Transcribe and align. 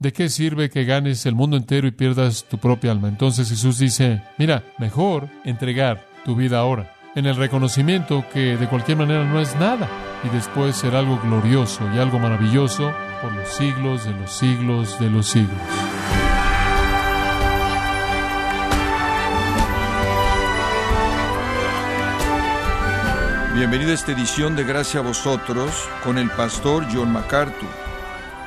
¿De 0.00 0.12
qué 0.12 0.28
sirve 0.28 0.70
que 0.70 0.84
ganes 0.84 1.26
el 1.26 1.34
mundo 1.34 1.56
entero 1.56 1.88
y 1.88 1.90
pierdas 1.90 2.44
tu 2.44 2.58
propia 2.58 2.92
alma? 2.92 3.08
Entonces 3.08 3.48
Jesús 3.48 3.80
dice, 3.80 4.22
mira, 4.38 4.62
mejor 4.78 5.28
entregar 5.44 6.06
tu 6.24 6.36
vida 6.36 6.60
ahora, 6.60 6.94
en 7.16 7.26
el 7.26 7.34
reconocimiento 7.34 8.24
que 8.32 8.56
de 8.56 8.68
cualquier 8.68 8.96
manera 8.96 9.24
no 9.24 9.40
es 9.40 9.56
nada, 9.56 9.88
y 10.22 10.28
después 10.28 10.76
será 10.76 11.00
algo 11.00 11.18
glorioso 11.20 11.82
y 11.92 11.98
algo 11.98 12.20
maravilloso 12.20 12.92
por 13.20 13.32
los 13.32 13.48
siglos 13.48 14.04
de 14.04 14.12
los 14.12 14.30
siglos 14.30 15.00
de 15.00 15.10
los 15.10 15.26
siglos. 15.26 15.58
Bienvenido 23.52 23.90
a 23.90 23.94
esta 23.94 24.12
edición 24.12 24.54
de 24.54 24.62
Gracia 24.62 25.00
a 25.00 25.02
vosotros 25.02 25.72
con 26.04 26.18
el 26.18 26.30
pastor 26.30 26.86
John 26.88 27.12
MacArthur. 27.12 27.87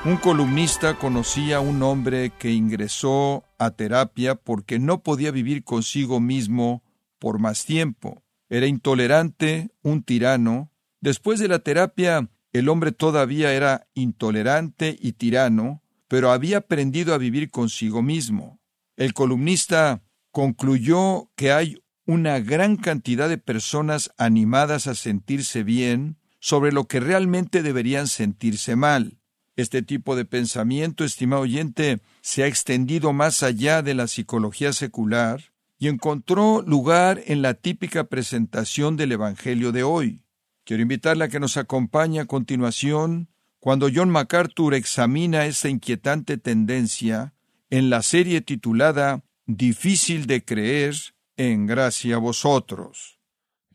Un 0.04 0.18
columnista 0.18 0.98
conocía 0.98 1.58
a 1.58 1.60
un 1.60 1.84
hombre 1.84 2.32
que 2.40 2.50
ingresó 2.50 3.46
a 3.60 3.70
terapia 3.70 4.34
porque 4.34 4.80
no 4.80 5.04
podía 5.04 5.30
vivir 5.30 5.64
consigo 5.64 6.20
mismo 6.20 6.84
por 7.20 7.38
más 7.38 7.66
tiempo. 7.66 8.24
Era 8.50 8.66
intolerante, 8.66 9.70
un 9.84 10.02
tirano. 10.02 10.72
Después 11.02 11.40
de 11.40 11.48
la 11.48 11.60
terapia, 11.60 12.32
el 12.52 12.68
hombre 12.70 12.94
todavía 12.94 13.54
era 13.54 13.86
intolerante 13.94 14.98
y 15.00 15.12
tirano, 15.12 15.84
pero 16.08 16.32
había 16.32 16.58
aprendido 16.58 17.14
a 17.14 17.20
vivir 17.20 17.52
consigo 17.52 18.02
mismo. 18.02 18.60
El 18.98 19.14
columnista 19.14 20.02
concluyó 20.32 21.30
que 21.36 21.52
hay 21.52 21.84
una 22.08 22.40
gran 22.40 22.76
cantidad 22.76 23.30
de 23.30 23.38
personas 23.38 24.12
animadas 24.18 24.88
a 24.88 24.96
sentirse 24.96 25.62
bien 25.62 26.18
sobre 26.40 26.72
lo 26.72 26.86
que 26.86 27.00
realmente 27.00 27.62
deberían 27.62 28.08
sentirse 28.08 28.76
mal. 28.76 29.21
Este 29.62 29.84
tipo 29.84 30.16
de 30.16 30.26
pensamiento, 30.26 31.04
estimado 31.04 31.44
oyente, 31.44 32.00
se 32.22 32.42
ha 32.42 32.48
extendido 32.48 33.14
más 33.14 33.44
allá 33.44 33.84
de 33.84 33.94
la 33.94 34.08
psicología 34.08 34.74
secular 34.74 35.54
y 35.78 35.88
encontró 35.88 36.64
lugar 36.64 37.22
en 37.28 37.44
la 37.44 37.54
típica 37.54 38.06
presentación 38.06 38.98
del 38.98 39.12
Evangelio 39.12 39.72
de 39.72 39.84
hoy. 39.84 40.24
Quiero 40.64 40.82
invitarle 40.82 41.26
a 41.26 41.28
que 41.28 41.40
nos 41.40 41.58
acompañe 41.58 42.20
a 42.20 42.26
continuación 42.26 43.30
cuando 43.60 43.88
John 43.94 44.10
MacArthur 44.10 44.74
examina 44.74 45.46
esta 45.46 45.70
inquietante 45.70 46.40
tendencia 46.40 47.36
en 47.70 47.92
la 47.92 48.02
serie 48.02 48.42
titulada 48.42 49.24
Difícil 49.46 50.26
de 50.26 50.44
creer 50.44 50.96
en 51.38 51.68
gracia 51.68 52.16
a 52.16 52.20
vosotros. 52.20 53.20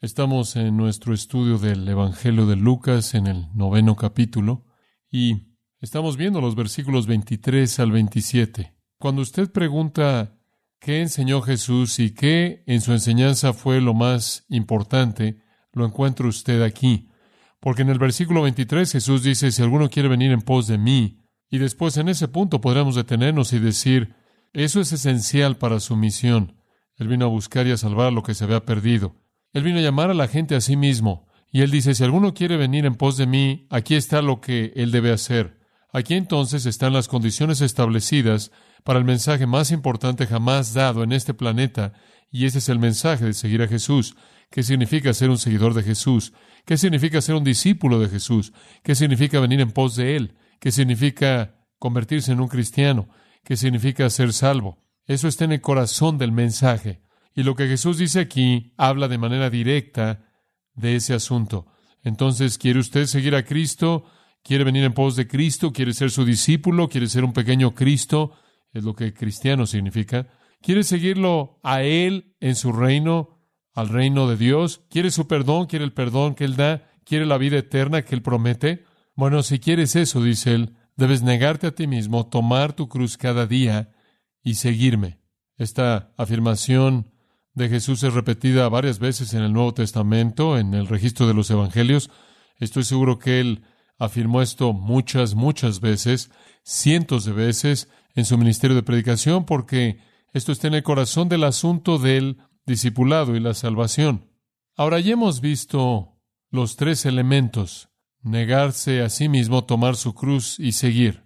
Estamos 0.00 0.56
en 0.56 0.76
nuestro 0.76 1.14
estudio 1.14 1.58
del 1.58 1.86
Evangelio 1.86 2.46
de 2.46 2.56
Lucas 2.56 3.14
en 3.14 3.28
el 3.28 3.46
noveno 3.54 3.94
capítulo 3.94 4.64
y 5.12 5.55
Estamos 5.78 6.16
viendo 6.16 6.40
los 6.40 6.54
versículos 6.54 7.06
23 7.06 7.80
al 7.80 7.92
27. 7.92 8.72
Cuando 8.98 9.20
usted 9.20 9.52
pregunta 9.52 10.38
qué 10.80 11.02
enseñó 11.02 11.42
Jesús 11.42 11.98
y 11.98 12.14
qué 12.14 12.64
en 12.66 12.80
su 12.80 12.92
enseñanza 12.92 13.52
fue 13.52 13.82
lo 13.82 13.92
más 13.92 14.46
importante, 14.48 15.42
lo 15.74 15.84
encuentra 15.84 16.28
usted 16.28 16.62
aquí. 16.62 17.10
Porque 17.60 17.82
en 17.82 17.90
el 17.90 17.98
versículo 17.98 18.40
23 18.40 18.90
Jesús 18.90 19.22
dice, 19.22 19.52
si 19.52 19.62
alguno 19.62 19.90
quiere 19.90 20.08
venir 20.08 20.32
en 20.32 20.40
pos 20.40 20.66
de 20.66 20.78
mí, 20.78 21.20
y 21.50 21.58
después 21.58 21.98
en 21.98 22.08
ese 22.08 22.26
punto 22.26 22.62
podremos 22.62 22.94
detenernos 22.94 23.52
y 23.52 23.58
decir, 23.58 24.14
eso 24.54 24.80
es 24.80 24.90
esencial 24.94 25.58
para 25.58 25.78
su 25.80 25.94
misión. 25.94 26.56
Él 26.96 27.08
vino 27.08 27.26
a 27.26 27.28
buscar 27.28 27.66
y 27.66 27.72
a 27.72 27.76
salvar 27.76 28.14
lo 28.14 28.22
que 28.22 28.32
se 28.32 28.44
había 28.44 28.64
perdido. 28.64 29.14
Él 29.52 29.62
vino 29.62 29.78
a 29.78 29.82
llamar 29.82 30.10
a 30.10 30.14
la 30.14 30.26
gente 30.26 30.54
a 30.54 30.62
sí 30.62 30.74
mismo. 30.74 31.28
Y 31.52 31.60
él 31.60 31.70
dice, 31.70 31.94
si 31.94 32.02
alguno 32.02 32.32
quiere 32.32 32.56
venir 32.56 32.86
en 32.86 32.94
pos 32.94 33.18
de 33.18 33.26
mí, 33.26 33.66
aquí 33.68 33.94
está 33.94 34.22
lo 34.22 34.40
que 34.40 34.72
él 34.74 34.90
debe 34.90 35.12
hacer. 35.12 35.65
Aquí 35.96 36.12
entonces 36.12 36.66
están 36.66 36.92
las 36.92 37.08
condiciones 37.08 37.62
establecidas 37.62 38.52
para 38.84 38.98
el 38.98 39.06
mensaje 39.06 39.46
más 39.46 39.70
importante 39.70 40.26
jamás 40.26 40.74
dado 40.74 41.02
en 41.02 41.10
este 41.10 41.32
planeta, 41.32 41.94
y 42.30 42.44
ese 42.44 42.58
es 42.58 42.68
el 42.68 42.78
mensaje 42.78 43.24
de 43.24 43.32
seguir 43.32 43.62
a 43.62 43.66
Jesús. 43.66 44.14
¿Qué 44.50 44.62
significa 44.62 45.14
ser 45.14 45.30
un 45.30 45.38
seguidor 45.38 45.72
de 45.72 45.82
Jesús? 45.82 46.34
¿Qué 46.66 46.76
significa 46.76 47.22
ser 47.22 47.34
un 47.36 47.44
discípulo 47.44 47.98
de 47.98 48.10
Jesús? 48.10 48.52
¿Qué 48.82 48.94
significa 48.94 49.40
venir 49.40 49.62
en 49.62 49.72
pos 49.72 49.96
de 49.96 50.16
Él? 50.16 50.36
¿Qué 50.60 50.70
significa 50.70 51.64
convertirse 51.78 52.30
en 52.30 52.40
un 52.40 52.48
cristiano? 52.48 53.08
¿Qué 53.42 53.56
significa 53.56 54.10
ser 54.10 54.34
salvo? 54.34 54.84
Eso 55.06 55.28
está 55.28 55.46
en 55.46 55.52
el 55.52 55.62
corazón 55.62 56.18
del 56.18 56.30
mensaje. 56.30 57.00
Y 57.34 57.42
lo 57.42 57.56
que 57.56 57.68
Jesús 57.68 57.96
dice 57.96 58.20
aquí 58.20 58.74
habla 58.76 59.08
de 59.08 59.16
manera 59.16 59.48
directa 59.48 60.28
de 60.74 60.96
ese 60.96 61.14
asunto. 61.14 61.68
Entonces, 62.02 62.58
¿quiere 62.58 62.80
usted 62.80 63.06
seguir 63.06 63.34
a 63.34 63.46
Cristo? 63.46 64.04
Quiere 64.46 64.62
venir 64.62 64.84
en 64.84 64.92
pos 64.92 65.16
de 65.16 65.26
Cristo, 65.26 65.72
quiere 65.72 65.92
ser 65.92 66.12
su 66.12 66.24
discípulo, 66.24 66.88
quiere 66.88 67.08
ser 67.08 67.24
un 67.24 67.32
pequeño 67.32 67.74
Cristo, 67.74 68.32
es 68.72 68.84
lo 68.84 68.94
que 68.94 69.12
cristiano 69.12 69.66
significa, 69.66 70.28
quiere 70.62 70.84
seguirlo 70.84 71.58
a 71.64 71.82
Él 71.82 72.36
en 72.38 72.54
su 72.54 72.70
reino, 72.70 73.40
al 73.74 73.88
reino 73.88 74.28
de 74.28 74.36
Dios, 74.36 74.82
quiere 74.88 75.10
su 75.10 75.26
perdón, 75.26 75.66
quiere 75.66 75.84
el 75.84 75.92
perdón 75.92 76.36
que 76.36 76.44
Él 76.44 76.54
da, 76.54 76.88
quiere 77.04 77.26
la 77.26 77.38
vida 77.38 77.58
eterna 77.58 78.02
que 78.02 78.14
Él 78.14 78.22
promete. 78.22 78.84
Bueno, 79.16 79.42
si 79.42 79.58
quieres 79.58 79.96
eso, 79.96 80.22
dice 80.22 80.54
Él, 80.54 80.76
debes 80.94 81.22
negarte 81.22 81.66
a 81.66 81.74
ti 81.74 81.88
mismo, 81.88 82.28
tomar 82.28 82.72
tu 82.72 82.88
cruz 82.88 83.16
cada 83.16 83.48
día 83.48 83.90
y 84.44 84.54
seguirme. 84.54 85.18
Esta 85.56 86.12
afirmación 86.16 87.10
de 87.52 87.68
Jesús 87.68 88.04
es 88.04 88.14
repetida 88.14 88.68
varias 88.68 89.00
veces 89.00 89.34
en 89.34 89.42
el 89.42 89.52
Nuevo 89.52 89.74
Testamento, 89.74 90.56
en 90.56 90.72
el 90.72 90.86
registro 90.86 91.26
de 91.26 91.34
los 91.34 91.50
Evangelios. 91.50 92.10
Estoy 92.60 92.84
seguro 92.84 93.18
que 93.18 93.40
Él 93.40 93.64
afirmó 93.98 94.42
esto 94.42 94.72
muchas, 94.72 95.34
muchas 95.34 95.80
veces, 95.80 96.30
cientos 96.62 97.24
de 97.24 97.32
veces 97.32 97.88
en 98.14 98.24
su 98.24 98.38
ministerio 98.38 98.76
de 98.76 98.82
predicación, 98.82 99.44
porque 99.44 100.00
esto 100.32 100.52
está 100.52 100.68
en 100.68 100.74
el 100.74 100.82
corazón 100.82 101.28
del 101.28 101.44
asunto 101.44 101.98
del 101.98 102.38
discipulado 102.66 103.36
y 103.36 103.40
la 103.40 103.54
salvación. 103.54 104.30
Ahora 104.76 105.00
ya 105.00 105.12
hemos 105.12 105.40
visto 105.40 106.18
los 106.50 106.76
tres 106.76 107.06
elementos, 107.06 107.88
negarse 108.22 109.02
a 109.02 109.08
sí 109.08 109.28
mismo, 109.28 109.64
tomar 109.64 109.96
su 109.96 110.14
cruz 110.14 110.58
y 110.58 110.72
seguir. 110.72 111.24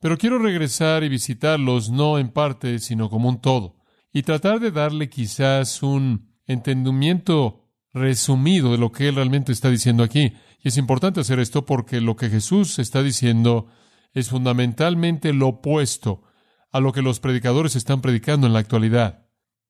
Pero 0.00 0.18
quiero 0.18 0.38
regresar 0.38 1.04
y 1.04 1.08
visitarlos 1.08 1.90
no 1.90 2.18
en 2.18 2.30
parte, 2.30 2.78
sino 2.78 3.08
como 3.10 3.28
un 3.28 3.40
todo, 3.40 3.76
y 4.12 4.22
tratar 4.22 4.60
de 4.60 4.70
darle 4.70 5.08
quizás 5.08 5.82
un 5.82 6.30
entendimiento 6.46 7.68
resumido 7.92 8.72
de 8.72 8.78
lo 8.78 8.92
que 8.92 9.08
él 9.08 9.16
realmente 9.16 9.52
está 9.52 9.70
diciendo 9.70 10.02
aquí. 10.02 10.32
Y 10.62 10.68
es 10.68 10.76
importante 10.76 11.20
hacer 11.20 11.38
esto 11.38 11.64
porque 11.64 12.00
lo 12.00 12.16
que 12.16 12.28
Jesús 12.28 12.78
está 12.78 13.02
diciendo 13.02 13.68
es 14.12 14.28
fundamentalmente 14.28 15.32
lo 15.32 15.48
opuesto 15.48 16.22
a 16.70 16.80
lo 16.80 16.92
que 16.92 17.02
los 17.02 17.20
predicadores 17.20 17.76
están 17.76 18.00
predicando 18.00 18.46
en 18.46 18.52
la 18.52 18.58
actualidad. 18.58 19.26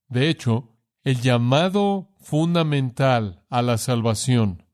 De 0.09 0.29
hecho, 0.29 0.77
el 1.03 1.21
llamado 1.21 2.15
fundamental 2.21 3.45
a 3.49 3.63
la 3.63 3.79
salvación, 3.79 4.67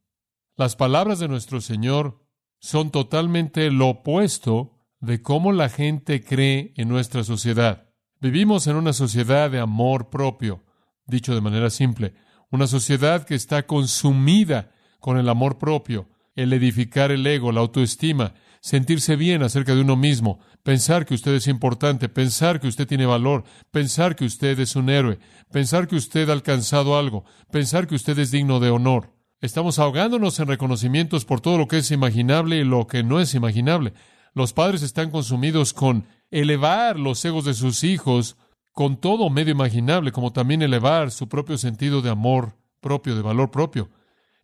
las 0.57 0.75
palabras 0.75 1.19
de 1.19 1.29
nuestro 1.29 1.61
Señor 1.61 2.27
son 2.59 2.91
totalmente 2.91 3.71
lo 3.71 3.89
opuesto 3.89 4.79
de 5.01 5.23
cómo 5.23 5.53
la 5.53 5.69
gente 5.69 6.25
cree 6.25 6.73
en 6.77 6.89
nuestra 6.89 7.23
sociedad. 7.23 7.91
Vivimos 8.21 8.67
en 8.67 8.77
una 8.77 8.93
sociedad 8.93 9.51
de 9.51 9.61
amor 9.61 10.09
propio, 10.09 10.65
dicho 11.07 11.35
de 11.35 11.43
manera 11.43 11.69
simple, 11.71 12.15
una 12.51 12.67
sociedad 12.67 13.25
que 13.25 13.35
está 13.35 13.67
consumida 13.67 14.73
con 15.07 15.19
el 15.19 15.29
amor 15.29 15.57
propio, 15.57 16.09
el 16.35 16.53
edificar 16.53 17.13
el 17.13 17.25
ego, 17.25 17.53
la 17.53 17.61
autoestima, 17.61 18.35
sentirse 18.61 19.15
bien 19.15 19.45
acerca 19.45 19.73
de 19.73 19.83
uno 19.83 19.95
mismo, 19.95 20.41
pensar 20.65 21.07
que 21.07 21.15
usted 21.15 21.33
es 21.35 21.47
importante, 21.47 22.09
pensar 22.09 22.59
que 22.59 22.67
usted 22.67 22.89
tiene 22.89 23.07
valor, 23.07 23.45
pensar 23.71 24.17
que 24.17 24.25
usted 24.25 24.59
es 24.59 24.75
un 24.75 24.91
héroe, 24.91 25.21
pensar 25.53 25.87
que 25.87 25.95
usted 25.95 26.29
ha 26.29 26.33
alcanzado 26.33 26.99
algo, 26.99 27.25
pensar 27.53 27.87
que 27.87 27.95
usted 27.95 28.19
es 28.19 28.33
digno 28.33 28.59
de 28.59 28.71
honor. 28.71 29.13
Estamos 29.41 29.79
ahogándonos 29.79 30.41
en 30.41 30.49
reconocimientos 30.49 31.25
por 31.25 31.41
todo 31.41 31.57
lo 31.57 31.69
que 31.69 31.79
es 31.79 31.93
imaginable 31.93 32.57
y 32.57 32.65
lo 32.65 32.89
que 32.89 33.05
no 33.05 33.21
es 33.21 33.33
imaginable. 33.37 33.93
Los 34.35 34.53
padres 34.53 34.83
están 34.83 35.13
consumidos 35.13 35.73
con 35.73 36.05
elevar 36.33 36.99
los 36.99 37.25
egos 37.25 37.45
de 37.45 37.55
sus 37.55 37.85
hijos 37.85 38.37
con 38.73 38.97
todo 38.97 39.31
medio 39.31 39.53
imaginable, 39.53 40.11
como 40.11 40.33
también 40.33 40.63
elevar 40.63 41.13
su 41.13 41.29
propio 41.29 41.59
sentido 41.59 42.03
de 42.03 42.11
amor 42.11 42.57
propio, 42.81 43.15
de 43.15 43.23
valor 43.23 43.53
propio. 43.53 43.89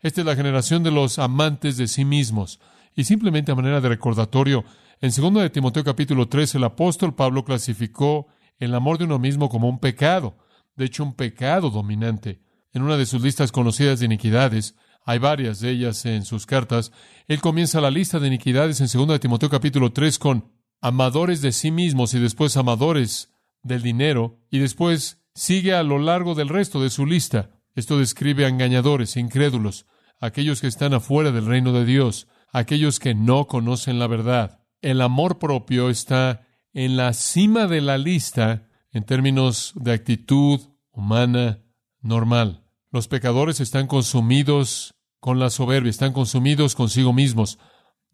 Esta 0.03 0.21
es 0.21 0.27
la 0.27 0.35
generación 0.35 0.83
de 0.83 0.91
los 0.91 1.21
amantes 1.21 1.77
de 1.77 1.87
sí 1.87 2.05
mismos. 2.05 2.59
Y 2.97 3.05
simplemente 3.05 3.53
a 3.53 3.55
manera 3.55 3.81
de 3.81 3.89
recordatorio, 3.89 4.65
en 5.01 5.11
2 5.11 5.35
de 5.35 5.51
Timoteo 5.51 5.85
capítulo 5.85 6.29
3, 6.29 6.57
el 6.57 6.65
apóstol 6.65 7.15
Pablo 7.15 7.45
clasificó 7.45 8.27
el 8.59 8.75
amor 8.75 8.99
de 8.99 9.05
uno 9.05 9.21
mismo 9.21 9.49
como 9.49 9.69
un 9.69 9.79
pecado, 9.79 10.37
de 10.75 10.87
hecho 10.87 11.05
un 11.05 11.15
pecado 11.15 11.71
dominante. 11.71 12.43
En 12.73 12.83
una 12.83 12.97
de 12.97 13.07
sus 13.07 13.23
listas 13.23 13.53
conocidas 13.53 14.01
de 14.01 14.07
iniquidades, 14.07 14.75
hay 15.05 15.19
varias 15.19 15.61
de 15.61 15.71
ellas 15.71 16.05
en 16.05 16.25
sus 16.25 16.47
cartas, 16.47 16.91
él 17.29 17.41
comienza 17.41 17.81
la 17.81 17.91
lista 17.91 18.19
de 18.19 18.27
iniquidades 18.27 18.81
en 18.81 18.89
2 18.93 19.09
de 19.09 19.19
Timoteo 19.21 19.51
capítulo 19.51 19.93
3 19.93 20.19
con 20.19 20.53
amadores 20.81 21.43
de 21.43 21.53
sí 21.53 21.71
mismos 21.71 22.13
y 22.15 22.19
después 22.19 22.57
amadores 22.57 23.33
del 23.63 23.83
dinero 23.83 24.41
y 24.51 24.59
después 24.59 25.23
sigue 25.35 25.75
a 25.75 25.85
lo 25.85 25.99
largo 25.99 26.35
del 26.35 26.49
resto 26.49 26.83
de 26.83 26.91
su 26.91 27.07
lista. 27.07 27.51
Esto 27.75 27.99
describe 27.99 28.45
a 28.45 28.49
engañadores, 28.49 29.17
incrédulos, 29.17 29.87
aquellos 30.23 30.61
que 30.61 30.69
están 30.69 30.95
afuera 30.95 31.33
del 31.33 31.47
reino 31.47 31.73
de 31.73 31.85
Dios, 31.85 32.29
aquellos 32.53 33.01
que 33.01 33.13
no 33.13 33.49
conocen 33.49 33.99
la 33.99 34.07
verdad. 34.07 34.61
El 34.81 35.01
amor 35.01 35.41
propio 35.41 35.91
está 35.91 36.47
en 36.73 36.97
la 36.97 37.13
cima 37.13 37.67
de 37.67 37.81
la 37.81 37.99
lista 37.99 38.69
en 38.93 39.03
términos 39.05 39.73
de 39.75 39.93
actitud 39.93 40.61
humana 40.93 41.65
normal. 42.01 42.65
Los 42.93 43.09
pecadores 43.09 43.59
están 43.61 43.89
consumidos 43.89 44.95
con 45.19 45.41
la 45.41 45.51
soberbia, 45.51 45.91
están 45.91 46.13
consumidos 46.13 46.77
consigo 46.77 47.13
mismos. 47.13 47.59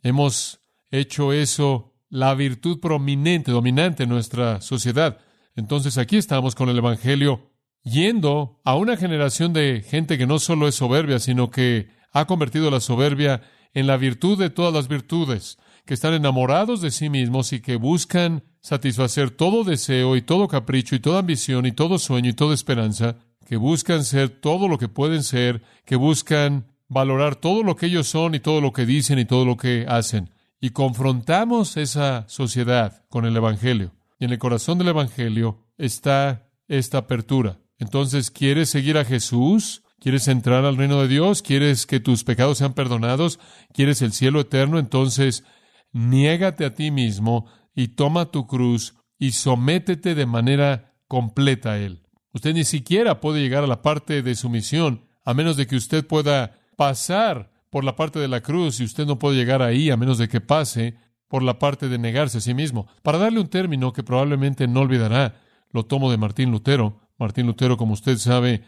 Hemos 0.02 0.60
hecho 0.90 1.34
eso 1.34 1.94
la 2.08 2.34
virtud 2.34 2.80
prominente, 2.80 3.52
dominante 3.52 4.04
en 4.04 4.08
nuestra 4.08 4.62
sociedad. 4.62 5.18
Entonces 5.54 5.98
aquí 5.98 6.16
estamos 6.16 6.54
con 6.54 6.70
el 6.70 6.78
Evangelio 6.78 7.50
yendo 7.82 8.60
a 8.64 8.76
una 8.76 8.96
generación 8.96 9.52
de 9.52 9.84
gente 9.86 10.16
que 10.16 10.26
no 10.26 10.38
solo 10.38 10.68
es 10.68 10.76
soberbia, 10.76 11.18
sino 11.18 11.50
que 11.50 11.97
ha 12.12 12.26
convertido 12.26 12.70
la 12.70 12.80
soberbia 12.80 13.42
en 13.74 13.86
la 13.86 13.96
virtud 13.96 14.38
de 14.38 14.50
todas 14.50 14.72
las 14.72 14.88
virtudes, 14.88 15.58
que 15.84 15.94
están 15.94 16.14
enamorados 16.14 16.80
de 16.80 16.90
sí 16.90 17.10
mismos 17.10 17.52
y 17.52 17.60
que 17.60 17.76
buscan 17.76 18.44
satisfacer 18.60 19.30
todo 19.30 19.64
deseo 19.64 20.16
y 20.16 20.22
todo 20.22 20.48
capricho 20.48 20.94
y 20.94 21.00
toda 21.00 21.20
ambición 21.20 21.66
y 21.66 21.72
todo 21.72 21.98
sueño 21.98 22.30
y 22.30 22.34
toda 22.34 22.54
esperanza, 22.54 23.16
que 23.46 23.56
buscan 23.56 24.04
ser 24.04 24.28
todo 24.28 24.68
lo 24.68 24.78
que 24.78 24.88
pueden 24.88 25.22
ser, 25.22 25.62
que 25.84 25.96
buscan 25.96 26.66
valorar 26.88 27.36
todo 27.36 27.62
lo 27.62 27.76
que 27.76 27.86
ellos 27.86 28.08
son 28.08 28.34
y 28.34 28.40
todo 28.40 28.60
lo 28.60 28.72
que 28.72 28.86
dicen 28.86 29.18
y 29.18 29.24
todo 29.24 29.44
lo 29.44 29.56
que 29.56 29.86
hacen. 29.88 30.30
Y 30.60 30.70
confrontamos 30.70 31.76
esa 31.76 32.28
sociedad 32.28 33.04
con 33.08 33.24
el 33.24 33.36
Evangelio. 33.36 33.92
Y 34.18 34.24
en 34.24 34.32
el 34.32 34.38
corazón 34.38 34.78
del 34.78 34.88
Evangelio 34.88 35.64
está 35.76 36.50
esta 36.66 36.98
apertura. 36.98 37.60
Entonces, 37.78 38.30
¿quieres 38.30 38.68
seguir 38.68 38.98
a 38.98 39.04
Jesús? 39.04 39.82
¿Quieres 40.00 40.28
entrar 40.28 40.64
al 40.64 40.76
reino 40.76 41.00
de 41.00 41.08
Dios? 41.08 41.42
¿Quieres 41.42 41.86
que 41.86 41.98
tus 41.98 42.22
pecados 42.22 42.58
sean 42.58 42.74
perdonados? 42.74 43.40
¿Quieres 43.72 44.00
el 44.02 44.12
cielo 44.12 44.40
eterno? 44.40 44.78
Entonces, 44.78 45.44
niégate 45.92 46.64
a 46.64 46.74
ti 46.74 46.90
mismo 46.90 47.46
y 47.74 47.88
toma 47.88 48.30
tu 48.30 48.46
cruz 48.46 48.94
y 49.18 49.32
sométete 49.32 50.14
de 50.14 50.26
manera 50.26 50.94
completa 51.08 51.72
a 51.72 51.78
Él. 51.78 52.02
Usted 52.32 52.54
ni 52.54 52.64
siquiera 52.64 53.20
puede 53.20 53.40
llegar 53.40 53.64
a 53.64 53.68
la 53.68 53.82
parte 53.82 54.22
de 54.22 54.34
sumisión 54.34 55.04
a 55.24 55.34
menos 55.34 55.56
de 55.56 55.66
que 55.66 55.76
usted 55.76 56.06
pueda 56.06 56.58
pasar 56.76 57.50
por 57.70 57.84
la 57.84 57.96
parte 57.96 58.18
de 58.18 58.28
la 58.28 58.40
cruz 58.40 58.80
y 58.80 58.84
usted 58.84 59.04
no 59.04 59.18
puede 59.18 59.36
llegar 59.36 59.62
ahí 59.62 59.90
a 59.90 59.96
menos 59.96 60.18
de 60.18 60.28
que 60.28 60.40
pase 60.40 60.96
por 61.26 61.42
la 61.42 61.58
parte 61.58 61.88
de 61.88 61.98
negarse 61.98 62.38
a 62.38 62.40
sí 62.40 62.54
mismo. 62.54 62.86
Para 63.02 63.18
darle 63.18 63.40
un 63.40 63.48
término 63.48 63.92
que 63.92 64.02
probablemente 64.02 64.66
no 64.68 64.80
olvidará, 64.80 65.34
lo 65.70 65.84
tomo 65.84 66.10
de 66.10 66.16
Martín 66.16 66.50
Lutero. 66.50 67.00
Martín 67.18 67.46
Lutero, 67.46 67.76
como 67.76 67.92
usted 67.92 68.16
sabe, 68.16 68.62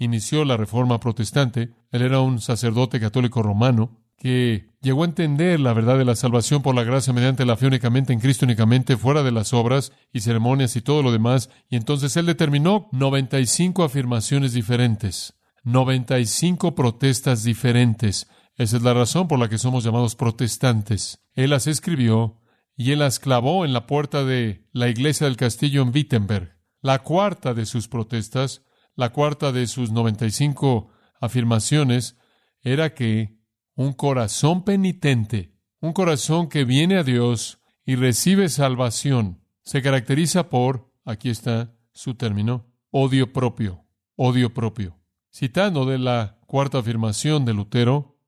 inició 0.00 0.44
la 0.44 0.56
reforma 0.56 0.98
protestante. 0.98 1.70
Él 1.92 2.02
era 2.02 2.20
un 2.20 2.40
sacerdote 2.40 2.98
católico 2.98 3.42
romano 3.42 3.98
que 4.18 4.66
llegó 4.82 5.02
a 5.02 5.06
entender 5.06 5.60
la 5.60 5.72
verdad 5.72 5.96
de 5.96 6.04
la 6.04 6.16
salvación 6.16 6.60
por 6.60 6.74
la 6.74 6.82
gracia 6.82 7.12
mediante 7.12 7.46
la 7.46 7.56
fe 7.56 7.68
únicamente 7.68 8.12
en 8.12 8.18
Cristo 8.18 8.44
únicamente, 8.44 8.96
fuera 8.96 9.22
de 9.22 9.30
las 9.30 9.54
obras 9.54 9.92
y 10.12 10.20
ceremonias 10.20 10.74
y 10.74 10.82
todo 10.82 11.04
lo 11.04 11.12
demás. 11.12 11.50
Y 11.68 11.76
entonces 11.76 12.16
él 12.16 12.26
determinó 12.26 12.88
95 12.90 13.84
afirmaciones 13.84 14.52
diferentes, 14.52 15.34
95 15.62 16.74
protestas 16.74 17.44
diferentes 17.44 18.26
esa 18.60 18.76
es 18.76 18.82
la 18.82 18.92
razón 18.92 19.26
por 19.26 19.38
la 19.38 19.48
que 19.48 19.56
somos 19.56 19.84
llamados 19.84 20.16
protestantes. 20.16 21.24
Él 21.34 21.48
las 21.48 21.66
escribió 21.66 22.42
y 22.76 22.92
él 22.92 22.98
las 22.98 23.18
clavó 23.18 23.64
en 23.64 23.72
la 23.72 23.86
puerta 23.86 24.22
de 24.22 24.68
la 24.72 24.88
iglesia 24.88 25.26
del 25.26 25.38
castillo 25.38 25.80
en 25.80 25.94
Wittenberg. 25.94 26.58
La 26.82 26.98
cuarta 26.98 27.54
de 27.54 27.64
sus 27.64 27.88
protestas, 27.88 28.66
la 29.00 29.12
cuarta 29.12 29.50
de 29.50 29.66
sus 29.66 29.90
95 29.92 30.90
afirmaciones, 31.22 32.18
era 32.60 32.92
que 32.92 33.38
un 33.74 33.94
corazón 33.94 34.62
penitente, 34.62 35.54
un 35.80 35.94
corazón 35.94 36.50
que 36.50 36.66
viene 36.66 36.98
a 36.98 37.02
Dios 37.02 37.62
y 37.86 37.94
recibe 37.94 38.50
salvación, 38.50 39.42
se 39.62 39.80
caracteriza 39.80 40.50
por, 40.50 40.92
aquí 41.06 41.30
está 41.30 41.74
su 41.94 42.14
término, 42.14 42.66
odio 42.90 43.32
propio, 43.32 43.86
odio 44.16 44.52
propio. 44.52 44.98
Citando 45.32 45.86
de 45.86 45.98
la 45.98 46.38
cuarta 46.46 46.80
afirmación 46.80 47.46
de 47.46 47.54
Lutero, 47.54 48.18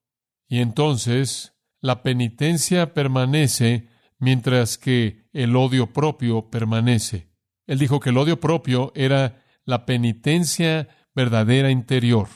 y 0.48 0.60
entonces 0.60 1.52
la 1.82 2.02
penitencia 2.02 2.94
permanece 2.94 3.90
mientras 4.18 4.78
que 4.78 5.28
el 5.34 5.54
odio 5.54 5.92
propio 5.92 6.48
permanece. 6.48 7.28
Él 7.66 7.78
dijo 7.78 8.00
que 8.00 8.08
el 8.08 8.16
odio 8.16 8.40
propio 8.40 8.90
era 8.94 9.41
la 9.64 9.86
penitencia 9.86 10.88
verdadera 11.14 11.70
interior. 11.70 12.28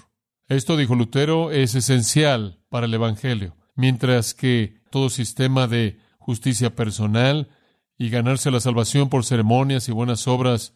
Esto, 0.49 0.77
dijo 0.77 0.95
Lutero, 0.95 1.51
es 1.51 1.75
esencial 1.75 2.63
para 2.69 2.87
el 2.87 2.95
Evangelio, 2.95 3.57
mientras 3.75 4.35
que 4.35 4.81
todo 4.91 5.11
sistema 5.11 5.67
de 5.67 5.99
justicia 6.19 6.75
personal 6.75 7.49
y 7.99 8.11
ganarse 8.11 8.51
la 8.51 8.61
salvación 8.61 9.09
por 9.09 9.25
ceremonias 9.25 9.89
y 9.89 9.93
buenas 9.93 10.29
obras 10.29 10.75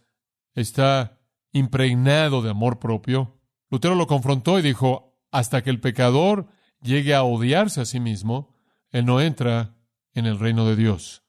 está 0.55 1.21
impregnado 1.53 2.43
de 2.43 2.51
amor 2.51 2.79
propio. 2.79 3.41
Lutero 3.71 3.95
lo 3.95 4.07
confrontó 4.07 4.59
y 4.59 4.63
dijo, 4.63 5.19
hasta 5.31 5.63
que 5.63 5.71
el 5.71 5.81
pecador 5.81 6.49
llegue 6.83 7.15
a 7.15 7.23
odiarse 7.23 7.81
a 7.81 7.85
sí 7.85 8.01
mismo, 8.01 8.57
él 8.91 9.07
no 9.07 9.21
entra 9.21 9.77
en 10.15 10.27
el 10.27 10.39
reino 10.39 10.67
de 10.67 10.77
Dios. 10.77 11.23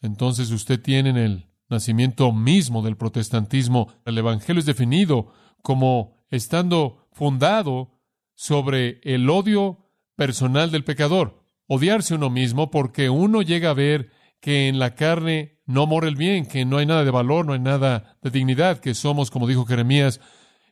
Entonces 0.00 0.50
usted 0.50 0.80
tiene 0.80 1.10
en 1.10 1.16
el 1.16 1.53
nacimiento 1.68 2.32
mismo 2.32 2.82
del 2.82 2.96
protestantismo, 2.96 3.92
el 4.04 4.18
Evangelio 4.18 4.60
es 4.60 4.66
definido 4.66 5.32
como 5.62 6.24
estando 6.30 7.08
fundado 7.12 8.00
sobre 8.34 9.00
el 9.02 9.28
odio 9.30 9.90
personal 10.16 10.70
del 10.70 10.84
pecador. 10.84 11.42
Odiarse 11.66 12.14
uno 12.14 12.30
mismo 12.30 12.70
porque 12.70 13.08
uno 13.08 13.42
llega 13.42 13.70
a 13.70 13.74
ver 13.74 14.10
que 14.40 14.68
en 14.68 14.78
la 14.78 14.94
carne 14.94 15.60
no 15.66 15.86
mora 15.86 16.08
el 16.08 16.16
bien, 16.16 16.46
que 16.46 16.64
no 16.64 16.76
hay 16.76 16.86
nada 16.86 17.04
de 17.04 17.10
valor, 17.10 17.46
no 17.46 17.54
hay 17.54 17.60
nada 17.60 18.18
de 18.22 18.30
dignidad, 18.30 18.80
que 18.80 18.94
somos, 18.94 19.30
como 19.30 19.46
dijo 19.46 19.64
Jeremías, 19.64 20.20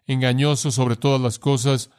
engañosos 0.07 0.75
sobre 0.75 0.97
todas 0.97 1.21
las 1.21 1.39
cosas, 1.39 1.91